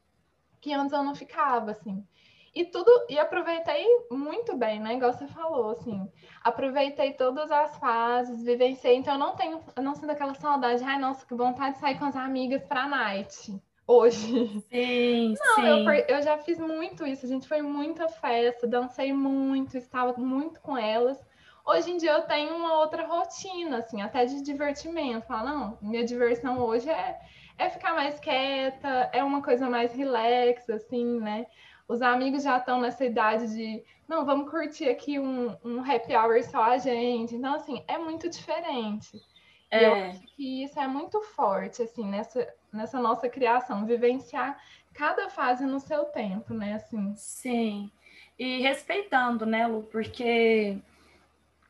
[0.60, 2.06] que antes eu não ficava, assim.
[2.54, 4.94] E tudo, e aproveitei muito bem, né?
[4.94, 6.10] Igual você falou, assim.
[6.42, 10.98] Aproveitei todas as fases, vivenciei, então eu não tenho, eu não sinto aquela saudade, ai,
[10.98, 14.64] nossa, que vontade de sair com as amigas pra night hoje.
[14.68, 15.66] Sim, não, sim.
[15.66, 20.60] Eu, eu já fiz muito isso, a gente foi muita festa, dancei muito, estava muito
[20.60, 21.18] com elas.
[21.64, 25.26] Hoje em dia eu tenho uma outra rotina, assim, até de divertimento.
[25.26, 27.18] Fala, não, minha diversão hoje é,
[27.58, 31.46] é ficar mais quieta, é uma coisa mais relax, assim, né?
[31.88, 36.42] Os amigos já estão nessa idade de, não, vamos curtir aqui um, um happy hour
[36.44, 37.34] só a gente.
[37.34, 39.20] Então, assim, é muito diferente.
[39.68, 39.80] É.
[39.80, 42.46] E eu acho que isso é muito forte, assim, nessa,
[42.76, 44.60] nessa nossa criação, vivenciar
[44.94, 46.74] cada fase no seu tempo, né?
[46.74, 47.14] Assim.
[47.16, 47.90] Sim.
[48.38, 49.82] E respeitando, né, Lu?
[49.84, 50.78] Porque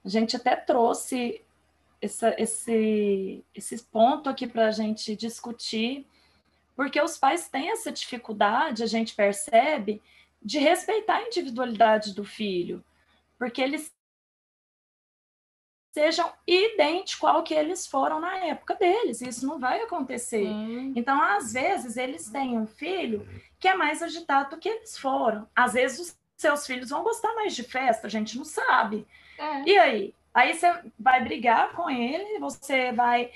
[0.04, 1.40] A gente até trouxe
[2.00, 6.06] essa, esse, esse ponto aqui para a gente discutir,
[6.76, 10.02] porque os pais têm essa dificuldade, a gente percebe,
[10.42, 12.84] de respeitar a individualidade do filho,
[13.38, 13.92] porque eles
[15.96, 19.22] sejam idênticos ao que eles foram na época deles.
[19.22, 20.46] Isso não vai acontecer.
[20.46, 20.92] Hum.
[20.94, 23.26] Então, às vezes, eles têm um filho
[23.58, 25.48] que é mais agitado do que eles foram.
[25.56, 29.06] Às vezes, os seus filhos vão gostar mais de festa, a gente não sabe.
[29.38, 29.62] É.
[29.62, 30.14] E aí?
[30.34, 33.30] Aí você vai brigar com ele, você vai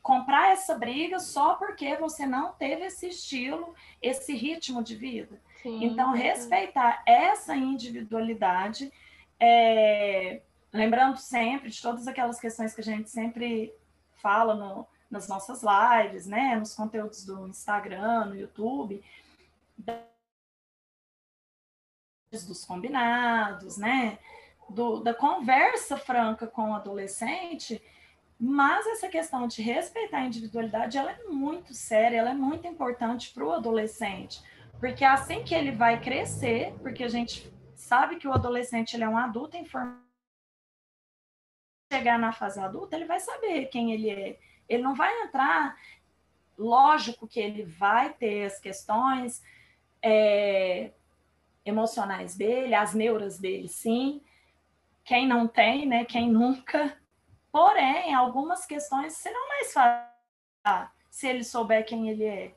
[0.00, 5.38] comprar essa briga só porque você não teve esse estilo, esse ritmo de vida.
[5.62, 5.84] Sim.
[5.84, 8.90] Então, respeitar essa individualidade
[9.38, 10.40] é,
[10.72, 13.74] lembrando sempre de todas aquelas questões que a gente sempre
[14.14, 19.04] fala no, nas nossas lives, né, nos conteúdos do Instagram, no YouTube,
[22.30, 24.18] dos combinados, né,
[24.70, 27.82] do, da conversa franca com o adolescente,
[28.40, 33.30] mas essa questão de respeitar a individualidade, ela é muito séria, ela é muito importante
[33.32, 34.42] para o adolescente,
[34.80, 39.04] porque é assim que ele vai crescer, porque a gente sabe que o adolescente ele
[39.04, 40.11] é um adulto em formação
[41.92, 44.38] chegar na fase adulta, ele vai saber quem ele é.
[44.68, 45.76] Ele não vai entrar.
[46.56, 49.42] Lógico que ele vai ter as questões
[50.00, 50.90] é,
[51.64, 54.22] emocionais dele, as neuras dele, sim.
[55.04, 56.04] Quem não tem, né?
[56.04, 56.96] Quem nunca.
[57.50, 60.12] Porém, algumas questões serão mais fáceis
[61.10, 62.54] se ele souber quem ele é.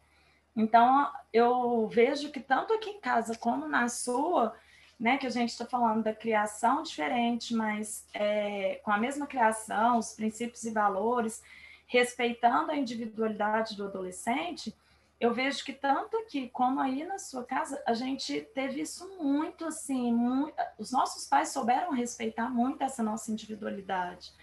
[0.55, 4.55] Então, eu vejo que tanto aqui em casa como na sua,
[4.99, 9.97] né, que a gente está falando da criação diferente, mas é, com a mesma criação,
[9.97, 11.43] os princípios e valores,
[11.85, 14.73] respeitando a individualidade do adolescente,
[15.19, 19.65] eu vejo que tanto aqui como aí na sua casa, a gente teve isso muito
[19.65, 24.33] assim, muito, os nossos pais souberam respeitar muito essa nossa individualidade.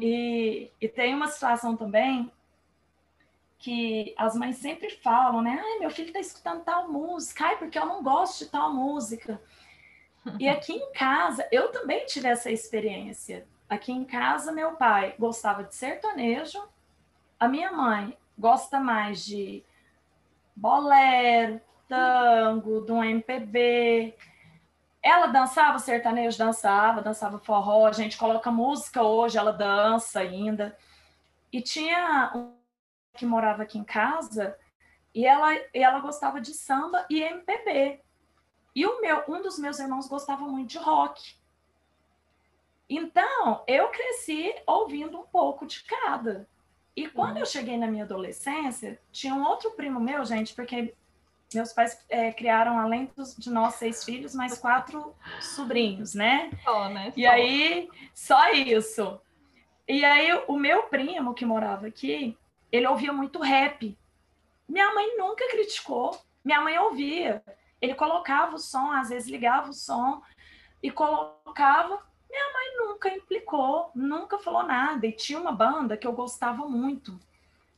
[0.00, 2.30] E, e tem uma situação também
[3.58, 5.60] que as mães sempre falam, né?
[5.60, 9.40] Ai, meu filho está escutando tal música, ai, porque eu não gosto de tal música.
[10.38, 13.46] E aqui em casa, eu também tive essa experiência.
[13.68, 16.62] Aqui em casa, meu pai gostava de sertanejo,
[17.40, 19.64] a minha mãe gosta mais de
[20.54, 24.14] bolero, tango, do MPB.
[25.02, 30.76] Ela dançava sertanejo, dançava, dançava forró, a gente coloca música hoje, ela dança ainda.
[31.52, 32.54] E tinha um
[33.14, 34.56] que morava aqui em casa
[35.14, 38.00] e ela, e ela gostava de samba e MPB.
[38.74, 41.36] E o meu, um dos meus irmãos gostava muito de rock.
[42.88, 46.48] Então, eu cresci ouvindo um pouco de cada.
[46.94, 47.40] E quando uhum.
[47.40, 50.94] eu cheguei na minha adolescência, tinha um outro primo meu, gente, porque
[51.54, 56.50] meus pais é, criaram, além dos, de nós seis filhos, mais quatro sobrinhos, né?
[56.62, 57.12] Só, né?
[57.16, 59.20] E aí, só isso.
[59.88, 62.36] E aí, o meu primo, que morava aqui,
[62.70, 63.96] ele ouvia muito rap.
[64.68, 66.18] Minha mãe nunca criticou.
[66.44, 67.42] Minha mãe ouvia.
[67.82, 70.22] Ele colocava o som, às vezes ligava o som
[70.80, 72.00] e colocava.
[72.30, 75.04] Minha mãe nunca implicou, nunca falou nada.
[75.04, 77.18] E tinha uma banda que eu gostava muito.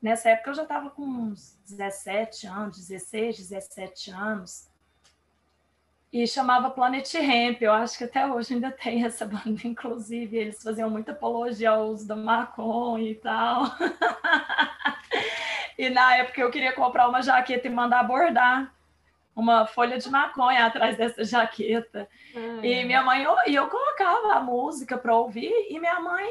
[0.03, 4.69] Nessa época eu já estava com uns 17 anos, 16, 17 anos.
[6.12, 7.62] E chamava Planet Ramp.
[7.62, 10.37] Eu acho que até hoje ainda tem essa banda, inclusive.
[10.37, 13.64] Eles faziam muita apologia ao uso da maconha e tal.
[15.79, 18.71] e na época eu queria comprar uma jaqueta e mandar bordar
[19.35, 22.09] uma folha de maconha atrás dessa jaqueta.
[22.62, 26.27] e minha mãe, e eu colocava a música para ouvir, e minha mãe,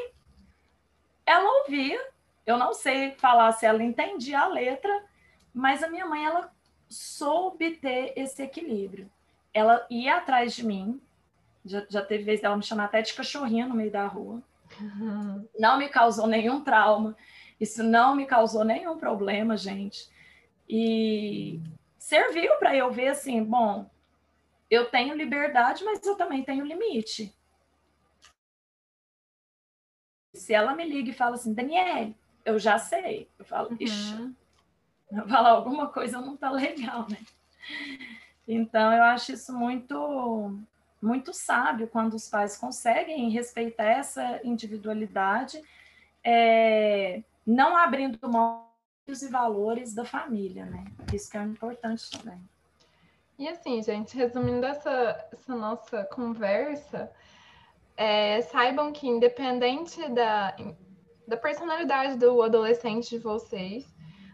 [1.26, 2.00] ela ouvia.
[2.46, 5.04] Eu não sei falar se ela entendia a letra,
[5.52, 6.50] mas a minha mãe, ela
[6.88, 9.10] soube ter esse equilíbrio.
[9.52, 11.00] Ela ia atrás de mim,
[11.64, 14.42] já, já teve vez dela me chamar até de cachorrinha no meio da rua.
[14.80, 15.46] Uhum.
[15.58, 17.16] Não me causou nenhum trauma,
[17.60, 20.08] isso não me causou nenhum problema, gente.
[20.68, 21.60] E
[22.04, 23.88] serviu para eu ver assim, bom,
[24.70, 27.34] eu tenho liberdade, mas eu também tenho limite.
[30.34, 32.14] Se ela me liga e fala assim, Daniele,
[32.44, 33.30] eu já sei.
[33.38, 33.76] Eu falo, uhum.
[33.80, 34.34] ixi,
[35.10, 37.18] eu falar alguma coisa não tá legal, né?
[38.46, 40.58] Então, eu acho isso muito,
[41.00, 45.62] muito sábio quando os pais conseguem respeitar essa individualidade,
[46.22, 48.73] é, não abrindo mão
[49.06, 50.84] e valores da família, né?
[51.12, 52.40] Isso que é importante também.
[53.38, 57.10] E assim, gente, resumindo essa, essa nossa conversa,
[57.96, 60.56] é, saibam que independente da,
[61.26, 63.84] da personalidade do adolescente de vocês,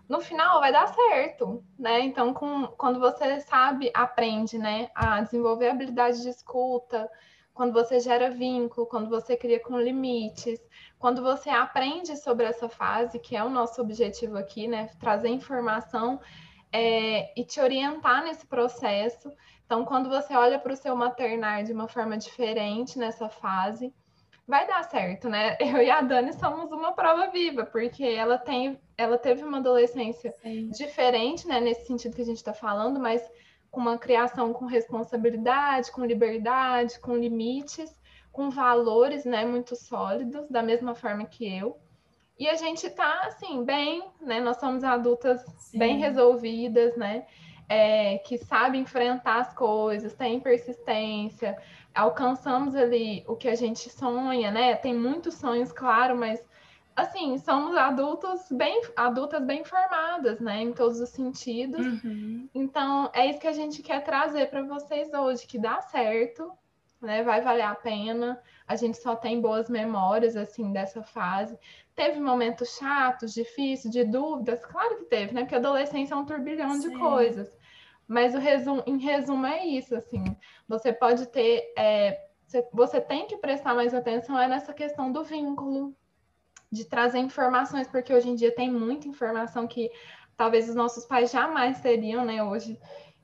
[0.09, 2.01] no final vai dar certo, né?
[2.01, 7.11] Então, com, quando você sabe, aprende, né, a desenvolver habilidade de escuta,
[7.55, 10.61] quando você gera vínculo, quando você cria com limites,
[11.01, 14.91] quando você aprende sobre essa fase, que é o nosso objetivo aqui, né?
[15.01, 16.21] Trazer informação
[16.71, 19.33] é, e te orientar nesse processo.
[19.65, 23.95] Então, quando você olha para o seu maternar de uma forma diferente nessa fase,
[24.47, 25.57] vai dar certo, né?
[25.59, 30.31] Eu e a Dani somos uma prova viva, porque ela tem, ela teve uma adolescência
[30.43, 30.69] Sim.
[30.69, 31.61] diferente, né?
[31.61, 33.27] Nesse sentido que a gente está falando, mas
[33.71, 37.99] com uma criação com responsabilidade, com liberdade, com limites
[38.33, 41.77] com valores, né, muito sólidos, da mesma forma que eu.
[42.39, 44.41] E a gente tá, assim, bem, né?
[44.41, 45.79] Nós somos adultas Sim.
[45.79, 47.27] bem resolvidas, né?
[47.69, 51.57] É, que sabem enfrentar as coisas, têm persistência,
[51.95, 54.75] alcançamos ali o que a gente sonha, né?
[54.75, 56.43] Tem muitos sonhos, claro, mas
[56.97, 61.87] assim, somos adultos bem adultas bem formadas, né, em todos os sentidos.
[61.87, 62.49] Uhum.
[62.55, 66.51] Então, é isso que a gente quer trazer para vocês hoje, que dá certo,
[67.01, 67.23] né?
[67.23, 68.41] Vai valer a pena.
[68.67, 71.59] A gente só tem boas memórias assim dessa fase.
[71.95, 75.43] Teve momentos chatos, difíceis, de dúvidas, claro que teve, né?
[75.43, 76.89] Porque adolescência é um turbilhão Sim.
[76.91, 77.59] de coisas.
[78.07, 80.25] Mas o resumo, em resumo é isso, assim.
[80.69, 82.21] Você pode ter, é,
[82.73, 85.95] você tem que prestar mais atenção é nessa questão do vínculo,
[86.73, 89.91] de trazer informações, porque hoje em dia tem muita informação que
[90.37, 92.43] talvez os nossos pais jamais teriam, né?
[92.43, 92.79] Hoje,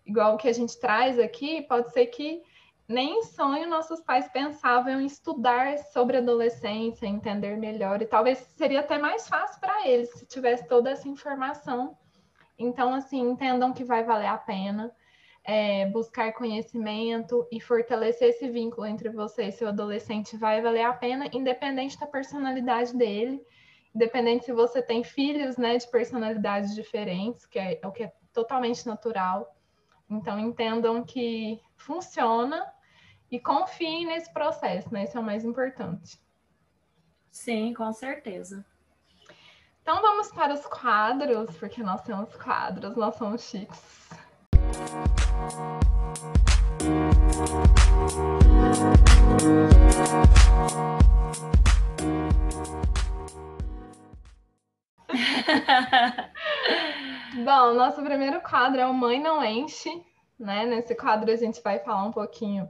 [0.04, 2.42] igual o que a gente traz aqui, pode ser que
[2.88, 8.80] nem em sonho nossos pais pensavam em estudar sobre adolescência, entender melhor, e talvez seria
[8.80, 11.96] até mais fácil para eles se tivesse toda essa informação.
[12.58, 14.94] Então, assim, entendam que vai valer a pena
[15.46, 20.92] é, buscar conhecimento e fortalecer esse vínculo entre você e seu adolescente vai valer a
[20.92, 23.40] pena, independente da personalidade dele,
[23.94, 28.84] independente se você tem filhos, né, de personalidades diferentes, que é, o que é totalmente
[28.86, 29.54] natural.
[30.10, 32.66] Então, entendam que funciona
[33.30, 35.04] e confiem nesse processo, né?
[35.04, 36.18] Isso é o mais importante.
[37.30, 38.64] Sim, com certeza.
[39.82, 44.06] Então vamos para os quadros, porque nós temos quadros, nós somos chiques.
[57.44, 59.90] Bom, nosso primeiro quadro é o Mãe Não Enche,
[60.38, 60.66] né?
[60.66, 62.68] Nesse quadro a gente vai falar um pouquinho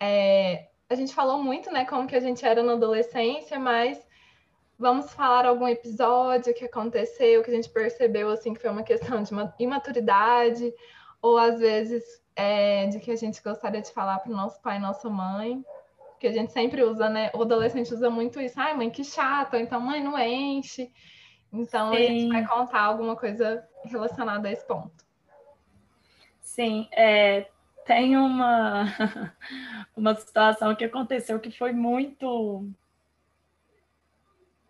[0.00, 4.04] é, a gente falou muito, né, como que a gente era na adolescência, mas
[4.78, 9.22] vamos falar algum episódio que aconteceu, que a gente percebeu, assim, que foi uma questão
[9.22, 10.72] de uma imaturidade,
[11.20, 12.02] ou às vezes
[12.34, 15.62] é, de que a gente gostaria de falar para o nosso pai e nossa mãe,
[16.18, 19.56] que a gente sempre usa, né, o adolescente usa muito isso, ai, mãe, que chato,
[19.56, 20.90] então, mãe, não enche.
[21.52, 21.96] Então, Sim.
[21.96, 25.04] a gente vai contar alguma coisa relacionada a esse ponto.
[26.40, 27.48] Sim, é,
[27.90, 28.84] tem uma,
[29.96, 32.64] uma situação que aconteceu que foi muito.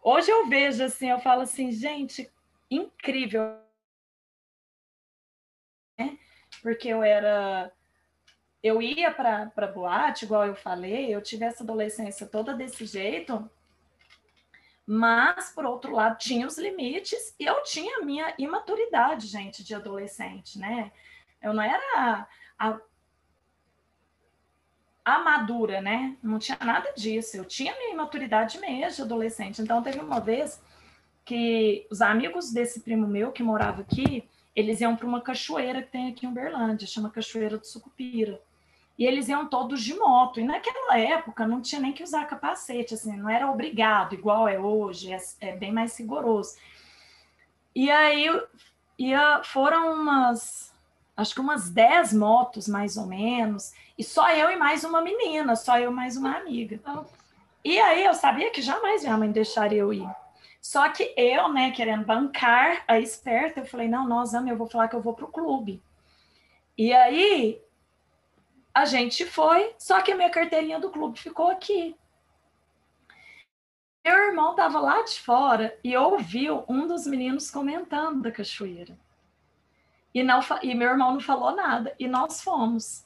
[0.02, 2.33] Hoje eu vejo assim, eu falo assim, gente,
[2.70, 3.59] incrível.
[6.62, 7.70] Porque eu era.
[8.62, 13.50] Eu ia para boate, igual eu falei, eu tive essa adolescência toda desse jeito,
[14.87, 19.74] mas, por outro lado, tinha os limites e eu tinha a minha imaturidade, gente, de
[19.74, 20.90] adolescente, né?
[21.42, 22.26] Eu não era
[22.59, 22.80] a
[25.16, 26.16] amadura, né?
[26.22, 27.36] Não tinha nada disso.
[27.36, 29.60] Eu tinha minha imaturidade mesmo adolescente.
[29.62, 30.60] Então, teve uma vez
[31.24, 35.90] que os amigos desse primo meu que morava aqui, eles iam para uma cachoeira que
[35.90, 38.40] tem aqui em Uberlândia, chama Cachoeira do Sucupira.
[38.98, 40.40] E eles iam todos de moto.
[40.40, 44.58] E naquela época não tinha nem que usar capacete, assim, não era obrigado, igual é
[44.58, 46.56] hoje, é, é bem mais rigoroso.
[47.74, 48.28] E aí
[48.98, 50.69] ia, foram umas,
[51.20, 55.54] acho que umas 10 motos mais ou menos, e só eu e mais uma menina,
[55.54, 56.80] só eu e mais uma amiga.
[57.64, 60.09] E aí eu sabia que jamais minha mãe deixaria eu ir.
[60.61, 64.66] Só que eu, né, querendo bancar a esperta, eu falei: não, nós vamos, eu vou
[64.66, 65.83] falar que eu vou pro clube.
[66.76, 67.61] E aí
[68.74, 71.96] a gente foi, só que a minha carteirinha do clube ficou aqui.
[74.05, 78.99] Meu irmão estava lá de fora e ouviu um dos meninos comentando da cachoeira.
[80.14, 81.94] E, não, e meu irmão não falou nada.
[81.98, 83.04] E nós fomos.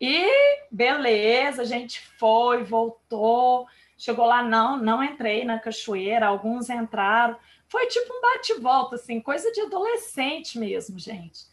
[0.00, 0.28] E
[0.70, 3.66] beleza, a gente foi, voltou.
[3.96, 7.36] Chegou lá, não, não entrei na cachoeira, alguns entraram.
[7.66, 11.46] Foi tipo um bate-volta, assim, coisa de adolescente mesmo, gente.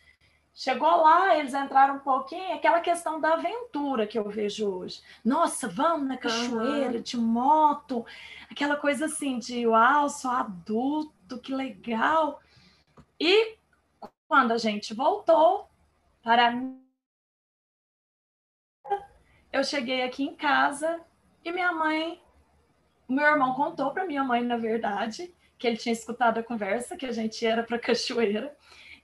[0.54, 5.02] Chegou lá, eles entraram um pouquinho, aquela questão da aventura que eu vejo hoje.
[5.26, 7.02] Nossa, vamos na cachoeira, uhum.
[7.02, 8.06] de moto,
[8.52, 12.40] aquela coisa assim de uau, sou adulto, que legal.
[13.20, 13.56] E
[14.34, 15.70] quando a gente voltou,
[16.24, 16.60] para
[19.52, 21.00] eu cheguei aqui em casa
[21.46, 22.20] e minha mãe,
[23.08, 27.06] meu irmão contou para minha mãe, na verdade, que ele tinha escutado a conversa, que
[27.06, 28.58] a gente era para cachoeira.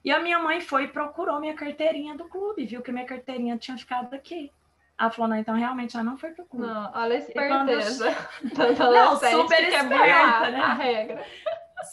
[0.04, 3.56] E a minha mãe foi e procurou minha carteirinha do clube, viu que minha carteirinha
[3.56, 4.52] tinha ficado aqui.
[5.00, 6.66] Ela falou, não, então realmente ela não foi pro clube.
[6.66, 8.10] Não, olha a esperteza.
[8.42, 8.74] Eu...
[8.92, 10.60] não, super esperta, né?
[10.60, 11.24] A regra.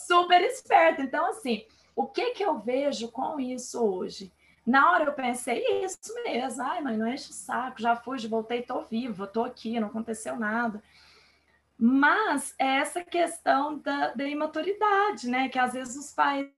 [0.06, 1.02] Super esperta.
[1.02, 1.66] Então, assim,
[1.96, 4.30] o que que eu vejo com isso hoje?
[4.66, 8.62] Na hora eu pensei, isso mesmo, ai mãe, não enche o saco, já fui, voltei,
[8.62, 10.82] tô viva, tô aqui, não aconteceu nada.
[11.78, 15.48] Mas é essa questão da, da imaturidade, né?
[15.48, 16.48] Que às vezes os pais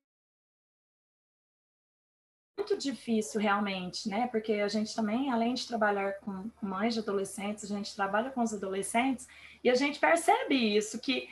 [2.57, 4.27] muito difícil realmente, né?
[4.29, 8.43] Porque a gente também, além de trabalhar com mães de adolescentes, a gente trabalha com
[8.43, 9.29] os adolescentes
[9.63, 11.29] e a gente percebe isso, que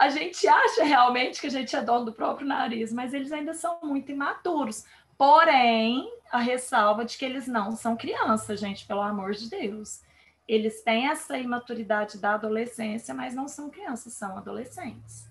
[0.00, 3.52] a gente acha realmente que a gente é dono do próprio nariz, mas eles ainda
[3.52, 4.86] são muito imaturos.
[5.18, 10.00] Porém, a ressalva de que eles não são crianças, gente, pelo amor de Deus.
[10.48, 15.28] Eles têm essa imaturidade da adolescência, mas não são crianças, são adolescentes.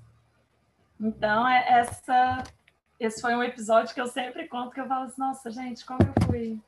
[1.01, 2.43] Então, é essa
[2.99, 6.01] esse foi um episódio que eu sempre conto que eu falo assim, nossa, gente, como
[6.03, 6.61] eu fui,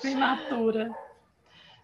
[0.00, 0.94] fui imatura.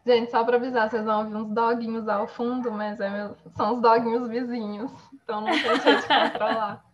[0.04, 3.36] Gente, só para avisar, vocês vão ouvir uns doguinhos ao fundo, mas é meu...
[3.56, 6.84] são os doguinhos vizinhos, então não tem jeito de controlar.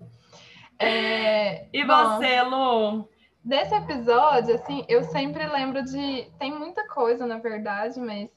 [0.80, 1.66] É...
[1.72, 3.09] E Bom, você, Lu?
[3.42, 6.30] Desse episódio, assim, eu sempre lembro de.
[6.38, 8.30] Tem muita coisa, na verdade, mas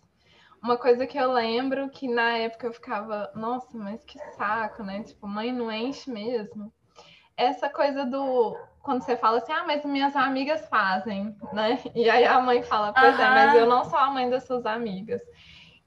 [0.60, 5.04] uma coisa que eu lembro que na época eu ficava, nossa, mas que saco, né?
[5.04, 6.74] Tipo, mãe não enche mesmo
[7.42, 11.80] essa coisa do quando você fala assim, ah, mas minhas amigas fazem, né?
[11.94, 13.22] E aí a mãe fala, pois uhum.
[13.22, 15.22] é, mas eu não sou a mãe das suas amigas.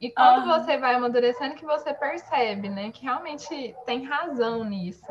[0.01, 0.61] E quando uhum.
[0.61, 5.07] você vai amadurecendo, que você percebe, né, que realmente tem razão nisso.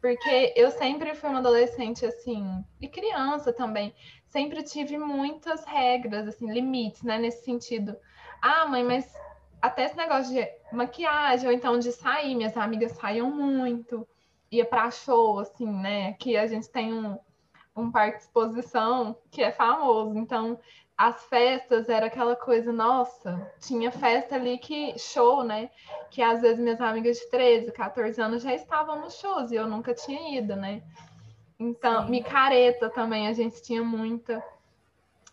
[0.00, 3.94] Porque eu sempre fui uma adolescente assim, e criança também,
[4.26, 7.96] sempre tive muitas regras, assim, limites, né, nesse sentido.
[8.42, 9.10] Ah, mãe, mas
[9.62, 14.06] até esse negócio de maquiagem, ou então de sair, minhas amigas saíam muito
[14.50, 16.14] ia para show, assim, né?
[16.14, 17.18] Que a gente tem um,
[17.76, 20.16] um parque de exposição que é famoso.
[20.16, 20.58] Então,
[20.96, 25.70] as festas era aquela coisa, nossa, tinha festa ali que show, né?
[26.10, 29.66] Que às vezes minhas amigas de 13, 14 anos já estavam nos shows e eu
[29.66, 30.82] nunca tinha ido, né?
[31.58, 32.10] Então, Sim.
[32.10, 34.42] micareta também a gente tinha muita.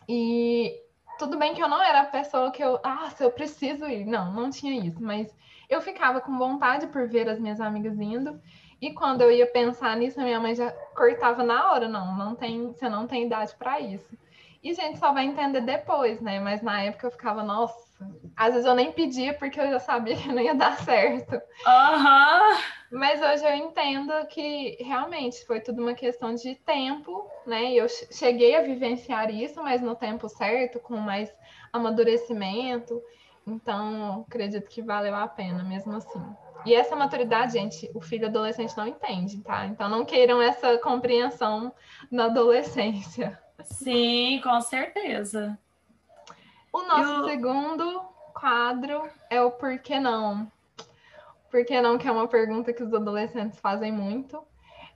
[0.10, 0.82] E
[1.20, 4.06] tudo bem que eu não era a pessoa que eu, ah, se eu preciso ir.
[4.06, 5.32] Não, não tinha isso, mas
[5.70, 8.42] eu ficava com vontade por ver as minhas amigas indo.
[8.82, 12.36] E quando eu ia pensar nisso, a minha mãe já cortava na hora, não, não
[12.36, 14.18] tem, você não tem idade para isso.
[14.64, 16.40] E a gente só vai entender depois, né?
[16.40, 17.76] Mas na época eu ficava, nossa,
[18.36, 21.34] às vezes eu nem pedia porque eu já sabia que não ia dar certo.
[21.34, 22.58] Uhum.
[22.92, 27.72] Mas hoje eu entendo que realmente foi tudo uma questão de tempo, né?
[27.72, 31.32] E eu cheguei a vivenciar isso, mas no tempo certo, com mais
[31.74, 33.02] amadurecimento.
[33.48, 36.24] Então, acredito que valeu a pena mesmo assim.
[36.66, 39.66] E essa maturidade, gente, o filho adolescente não entende, tá?
[39.66, 41.74] Então não queiram essa compreensão
[42.10, 43.40] na adolescência.
[43.64, 45.58] Sim, com certeza.
[46.72, 47.24] O nosso Eu...
[47.26, 48.02] segundo
[48.34, 50.52] quadro é o por que não.
[51.50, 54.44] Por que não, que é uma pergunta que os adolescentes fazem muito.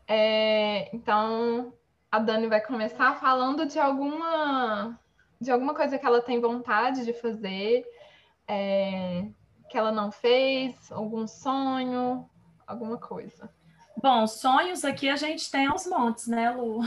[0.07, 0.89] É...
[0.95, 1.73] Então,
[2.11, 4.99] a Dani vai começar falando de alguma
[5.41, 7.85] de alguma coisa que ela tem vontade de fazer.
[8.47, 9.25] É
[9.75, 10.89] que ela não fez?
[10.89, 12.29] Algum sonho?
[12.65, 13.49] Alguma coisa?
[14.01, 16.79] Bom, sonhos aqui a gente tem aos montes, né, Lu?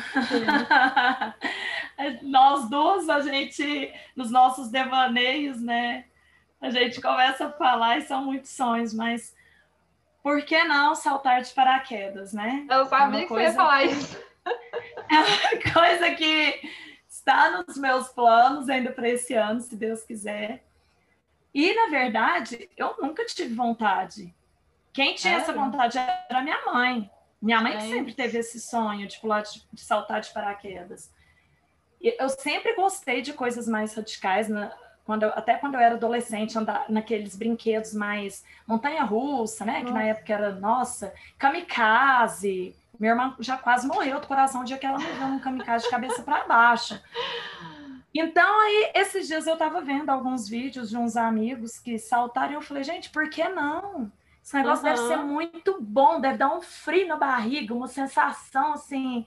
[2.22, 6.07] Nós duas, a gente, nos nossos devaneios, né,
[6.62, 9.36] a gente começa a falar e são muitos sonhos, mas
[10.22, 12.66] por que não saltar de paraquedas, né?
[12.70, 13.51] Eu sabia é que coisa...
[13.51, 14.18] você ia falar isso.
[15.11, 16.61] É uma coisa que
[17.07, 20.68] está nos meus planos ainda para esse ano, se Deus quiser.
[21.59, 24.32] E, na verdade, eu nunca tive vontade.
[24.92, 25.36] Quem tinha é.
[25.38, 27.11] essa vontade era minha mãe.
[27.42, 27.76] Minha mãe é.
[27.78, 31.12] que sempre teve esse sonho de pular, de, de saltar de paraquedas.
[32.00, 34.72] E eu sempre gostei de coisas mais radicais, na,
[35.04, 39.80] quando eu, até quando eu era adolescente, andar naqueles brinquedos mais montanha-russa, né?
[39.80, 39.84] Nossa.
[39.84, 42.72] Que na época era, nossa, kamikaze.
[43.00, 45.90] Minha irmã já quase morreu do coração o dia que ela morreu um kamikaze de
[45.90, 47.02] cabeça para baixo.
[48.14, 52.54] Então, aí, esses dias eu estava vendo alguns vídeos de uns amigos que saltaram e
[52.54, 54.11] eu falei, gente, por que não?
[54.42, 54.94] Esse negócio uhum.
[54.94, 59.26] deve ser muito bom, deve dar um frio na barriga, uma sensação, assim,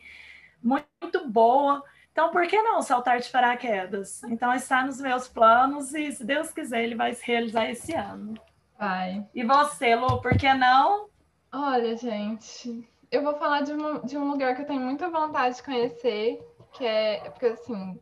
[0.61, 1.83] muito boa.
[2.11, 4.23] Então, por que não saltar de paraquedas?
[4.23, 8.33] Então, está nos meus planos e, se Deus quiser, ele vai se realizar esse ano.
[8.77, 9.25] Vai.
[9.33, 11.07] E você, Lu, por que não?
[11.53, 13.73] Olha, gente, eu vou falar de,
[14.05, 16.41] de um lugar que eu tenho muita vontade de conhecer,
[16.73, 17.99] que é porque assim,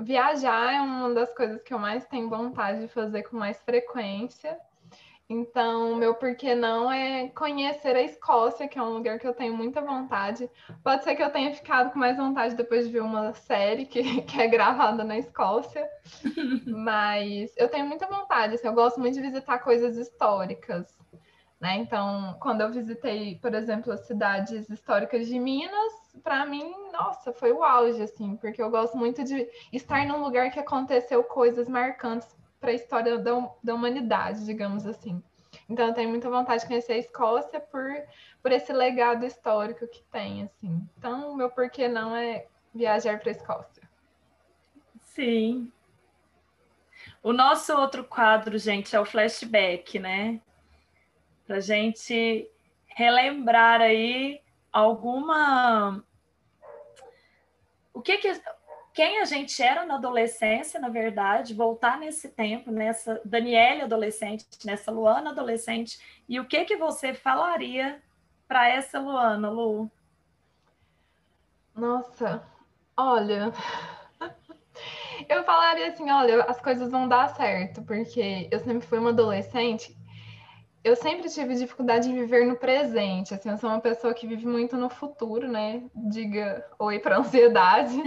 [0.00, 4.58] viajar é uma das coisas que eu mais tenho vontade de fazer com mais frequência.
[5.30, 9.54] Então, meu porquê não é conhecer a Escócia, que é um lugar que eu tenho
[9.54, 10.48] muita vontade.
[10.82, 14.22] Pode ser que eu tenha ficado com mais vontade depois de ver uma série que,
[14.22, 15.86] que é gravada na Escócia,
[16.66, 18.54] mas eu tenho muita vontade.
[18.54, 20.96] Assim, eu gosto muito de visitar coisas históricas.
[21.60, 21.76] Né?
[21.76, 27.52] Então, quando eu visitei, por exemplo, as cidades históricas de Minas, para mim, nossa, foi
[27.52, 32.28] o auge, assim, porque eu gosto muito de estar num lugar que aconteceu coisas marcantes
[32.60, 35.22] para a história da, da humanidade, digamos assim.
[35.68, 37.90] Então, eu tenho muita vontade de conhecer a Escócia por,
[38.42, 40.86] por esse legado histórico que tem, assim.
[40.96, 43.88] Então, meu porquê não é viajar para a Escócia.
[45.00, 45.70] Sim.
[47.22, 50.40] O nosso outro quadro, gente, é o flashback, né?
[51.46, 52.48] Para gente
[52.86, 54.40] relembrar aí
[54.72, 56.04] alguma.
[57.98, 58.40] O que que
[58.94, 64.92] quem a gente era na adolescência, na verdade, voltar nesse tempo, nessa Daniela adolescente, nessa
[64.92, 68.00] Luana adolescente, e o que que você falaria
[68.46, 69.90] para essa Luana, Lu?
[71.74, 72.40] Nossa,
[72.96, 73.52] olha,
[75.28, 79.97] eu falaria assim, olha, as coisas vão dar certo, porque eu sempre fui uma adolescente
[80.84, 83.34] eu sempre tive dificuldade em viver no presente.
[83.34, 85.82] Assim, eu sou uma pessoa que vive muito no futuro, né?
[85.94, 88.00] Diga oi para ansiedade.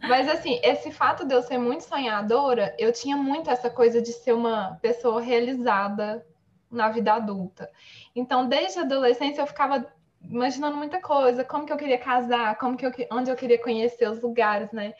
[0.00, 4.12] Mas assim, esse fato de eu ser muito sonhadora, eu tinha muito essa coisa de
[4.12, 6.26] ser uma pessoa realizada
[6.70, 7.70] na vida adulta.
[8.14, 9.86] Então, desde a adolescência eu ficava
[10.22, 14.08] imaginando muita coisa, como que eu queria casar, como que eu, onde eu queria conhecer
[14.08, 14.94] os lugares, né?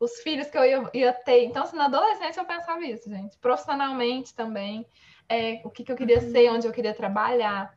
[0.00, 1.44] Os filhos que eu ia, ia ter.
[1.44, 3.36] Então, assim, na adolescência eu pensava isso, gente.
[3.38, 4.86] Profissionalmente também
[5.28, 6.30] é, o que, que eu queria uhum.
[6.30, 7.76] ser, onde eu queria trabalhar.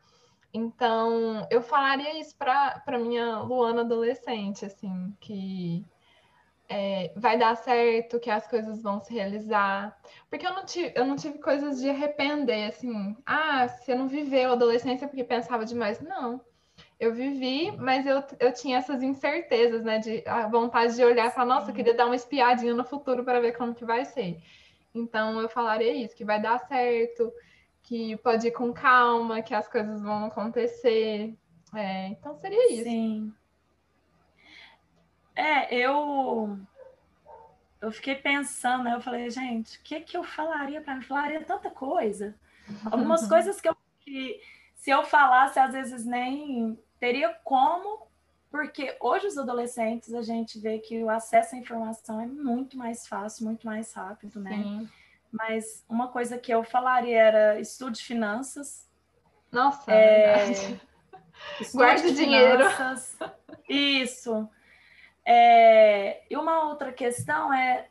[0.54, 5.84] Então, eu falaria isso para minha Luana adolescente, assim, que
[6.68, 9.96] é, vai dar certo, que as coisas vão se realizar.
[10.28, 14.50] Porque eu não tive, eu não tive coisas de arrepender, assim, ah, você não viveu
[14.50, 16.00] a adolescência porque pensava demais.
[16.00, 16.40] Não.
[16.98, 19.98] Eu vivi, mas eu, eu tinha essas incertezas, né?
[19.98, 23.24] De a vontade de olhar e falar, nossa, eu queria dar uma espiadinha no futuro
[23.24, 24.40] para ver como que vai ser.
[24.94, 27.32] Então eu falaria isso, que vai dar certo,
[27.82, 31.34] que pode ir com calma, que as coisas vão acontecer.
[31.74, 32.84] É, então seria isso.
[32.84, 33.34] Sim.
[35.34, 36.58] É, eu
[37.80, 38.94] eu fiquei pensando, né?
[38.94, 41.02] Eu falei, gente, o que que eu falaria para mim?
[41.02, 42.34] Falaria tanta coisa.
[42.84, 44.40] Algumas coisas que eu que,
[44.74, 48.06] se eu falasse, às vezes nem teria como,
[48.52, 53.08] porque hoje os adolescentes a gente vê que o acesso à informação é muito mais
[53.08, 54.62] fácil, muito mais rápido, né?
[54.62, 54.88] Sim.
[55.32, 58.86] Mas uma coisa que eu falaria era estude finanças.
[59.50, 60.80] Nossa, é, é
[61.72, 62.64] Guarde dinheiro.
[63.66, 64.46] Isso.
[65.24, 67.88] É, e uma outra questão é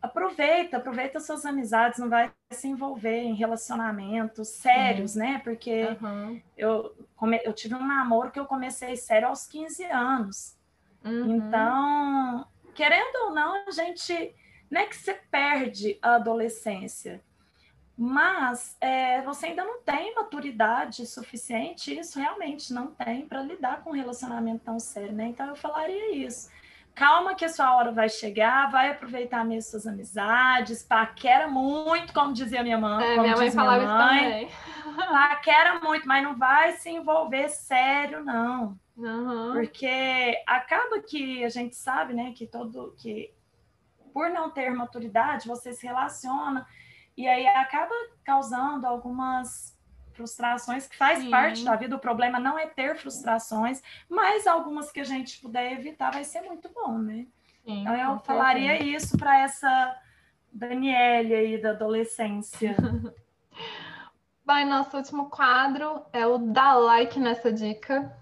[0.00, 5.22] aproveita, aproveita suas amizades, não vai se envolver em relacionamentos sérios, uhum.
[5.22, 5.40] né?
[5.42, 6.40] Porque uhum.
[6.56, 10.56] eu, come, eu tive um namoro que eu comecei sério aos 15 anos.
[11.04, 11.36] Uhum.
[11.36, 14.34] Então, querendo ou não, a gente
[14.70, 17.22] não é que você perde a adolescência,
[17.96, 23.90] mas é, você ainda não tem maturidade suficiente, isso realmente não tem para lidar com
[23.90, 25.26] um relacionamento tão sério, né?
[25.26, 26.48] Então eu falaria isso.
[26.98, 32.32] Calma que a sua hora vai chegar, vai aproveitar mesmo suas amizades, paquera muito, como
[32.32, 33.06] dizia minha mãe.
[33.06, 34.48] É, minha mãe falava isso também.
[35.08, 38.76] Paquera muito, mas não vai se envolver sério, não.
[38.96, 39.52] Uhum.
[39.52, 43.32] Porque acaba que a gente sabe, né, que todo que
[44.12, 46.66] por não ter maturidade, você se relaciona
[47.16, 47.94] e aí acaba
[48.24, 49.77] causando algumas
[50.18, 51.30] frustrações que faz Sim.
[51.30, 51.94] parte da vida.
[51.94, 56.42] O problema não é ter frustrações, mas algumas que a gente puder evitar vai ser
[56.42, 57.24] muito bom, né?
[57.64, 58.96] Sim, então eu falaria certeza.
[58.96, 59.96] isso para essa
[60.52, 62.74] Daniele aí da adolescência.
[64.44, 68.16] Bom, nosso último quadro é o dar like nessa dica.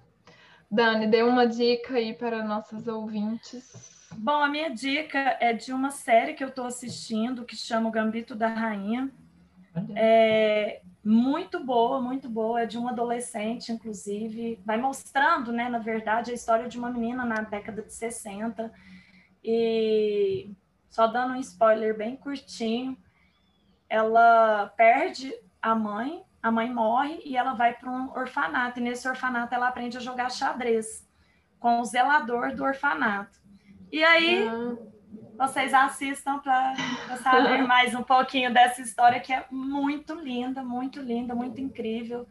[0.68, 4.09] Dani, dê uma dica aí para nossos ouvintes.
[4.12, 7.92] Bom, a minha dica é de uma série que eu estou assistindo que chama O
[7.92, 9.09] Gambito da Rainha.
[9.94, 12.62] É muito boa, muito boa.
[12.62, 14.61] É de um adolescente, inclusive.
[14.66, 18.72] Vai mostrando, né, na verdade, a história de uma menina na década de 60.
[19.44, 20.50] E
[20.88, 22.98] só dando um spoiler bem curtinho,
[23.88, 25.32] ela perde
[25.62, 28.80] a mãe, a mãe morre e ela vai para um orfanato.
[28.80, 31.07] E nesse orfanato ela aprende a jogar xadrez
[31.61, 33.38] com o zelador do orfanato.
[33.92, 34.48] E aí,
[35.36, 36.74] vocês assistam para
[37.22, 42.26] saber mais um pouquinho dessa história que é muito linda, muito linda, muito incrível.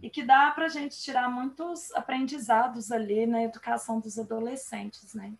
[0.00, 5.32] E que dá para a gente tirar muitos aprendizados ali na educação dos adolescentes, né?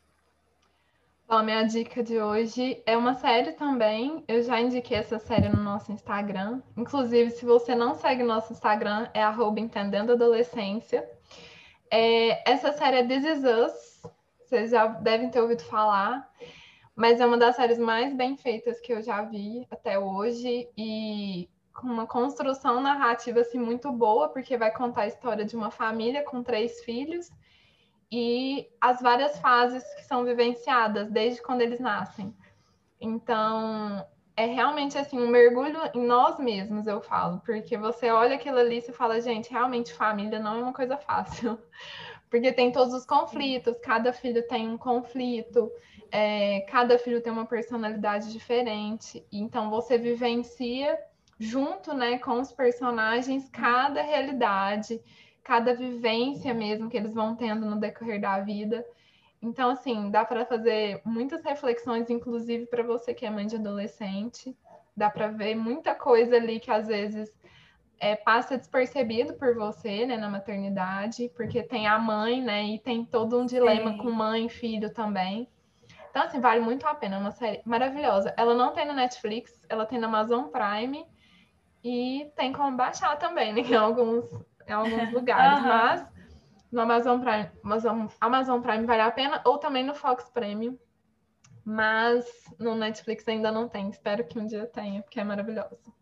[1.36, 4.22] a minha dica de hoje é uma série também.
[4.28, 6.61] Eu já indiquei essa série no nosso Instagram.
[6.76, 11.09] Inclusive, se você não segue nosso Instagram, é arroba Entendendo Adolescência.
[11.90, 13.91] É, essa série é This Is Us.
[14.53, 16.30] Vocês já devem ter ouvido falar.
[16.94, 20.68] Mas é uma das séries mais bem feitas que eu já vi até hoje.
[20.76, 25.70] E com uma construção narrativa assim, muito boa, porque vai contar a história de uma
[25.70, 27.30] família com três filhos
[28.11, 32.36] e as várias fases que são vivenciadas desde quando eles nascem.
[33.00, 38.59] Então, é realmente assim um mergulho em nós mesmos, eu falo, porque você olha aquilo
[38.59, 41.59] ali e fala, gente, realmente família não é uma coisa fácil,
[42.33, 45.70] porque tem todos os conflitos, cada filho tem um conflito,
[46.11, 50.99] é, cada filho tem uma personalidade diferente, então você vivencia
[51.39, 54.99] junto, né, com os personagens cada realidade
[55.43, 58.85] cada vivência mesmo que eles vão tendo no decorrer da vida.
[59.41, 64.57] Então, assim, dá para fazer muitas reflexões, inclusive para você que é mãe de adolescente.
[64.97, 67.33] Dá para ver muita coisa ali que às vezes
[68.03, 73.05] é, passa despercebido por você, né, na maternidade, porque tem a mãe, né, e tem
[73.05, 73.98] todo um dilema Sim.
[73.98, 75.48] com mãe e filho também.
[76.11, 78.34] Então, assim, vale muito a pena, é uma série maravilhosa.
[78.36, 81.07] Ela não tem no Netflix, ela tem na Amazon Prime
[81.84, 84.28] e tem como baixar também, né, em alguns,
[84.66, 85.68] em alguns lugares, uhum.
[85.68, 86.07] mas
[86.72, 90.76] no Amazon Prime, Amazon, Amazon Prime vale a pena, ou também no Fox Premium,
[91.64, 92.26] mas
[92.59, 93.88] no Netflix ainda não tem.
[93.90, 96.01] Espero que um dia tenha, porque é maravilhoso.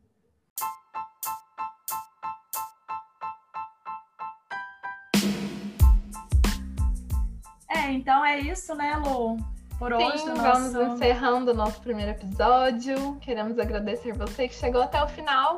[7.91, 9.37] Então é isso, né, Lu?
[9.79, 10.73] Por Sim, hoje, nosso...
[10.73, 13.17] vamos encerrando o nosso primeiro episódio.
[13.17, 15.57] Queremos agradecer você que chegou até o final.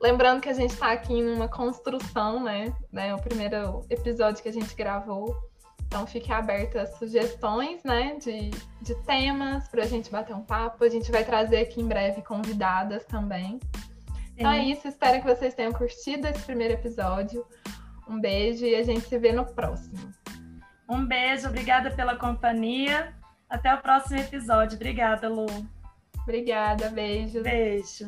[0.00, 2.74] Lembrando que a gente está aqui em uma construção, né?
[2.90, 3.14] né?
[3.14, 5.36] O primeiro episódio que a gente gravou.
[5.86, 8.16] Então fique aberta a sugestões, né?
[8.16, 8.50] De,
[8.80, 10.82] de temas para a gente bater um papo.
[10.82, 13.60] A gente vai trazer aqui em breve convidadas também.
[14.36, 17.46] Então é isso, espero que vocês tenham curtido esse primeiro episódio.
[18.08, 20.12] Um beijo e a gente se vê no próximo.
[20.92, 23.14] Um beijo, obrigada pela companhia.
[23.48, 24.76] Até o próximo episódio.
[24.76, 25.46] Obrigada, Lu.
[26.22, 27.42] Obrigada, beijo.
[27.42, 28.06] Beijo.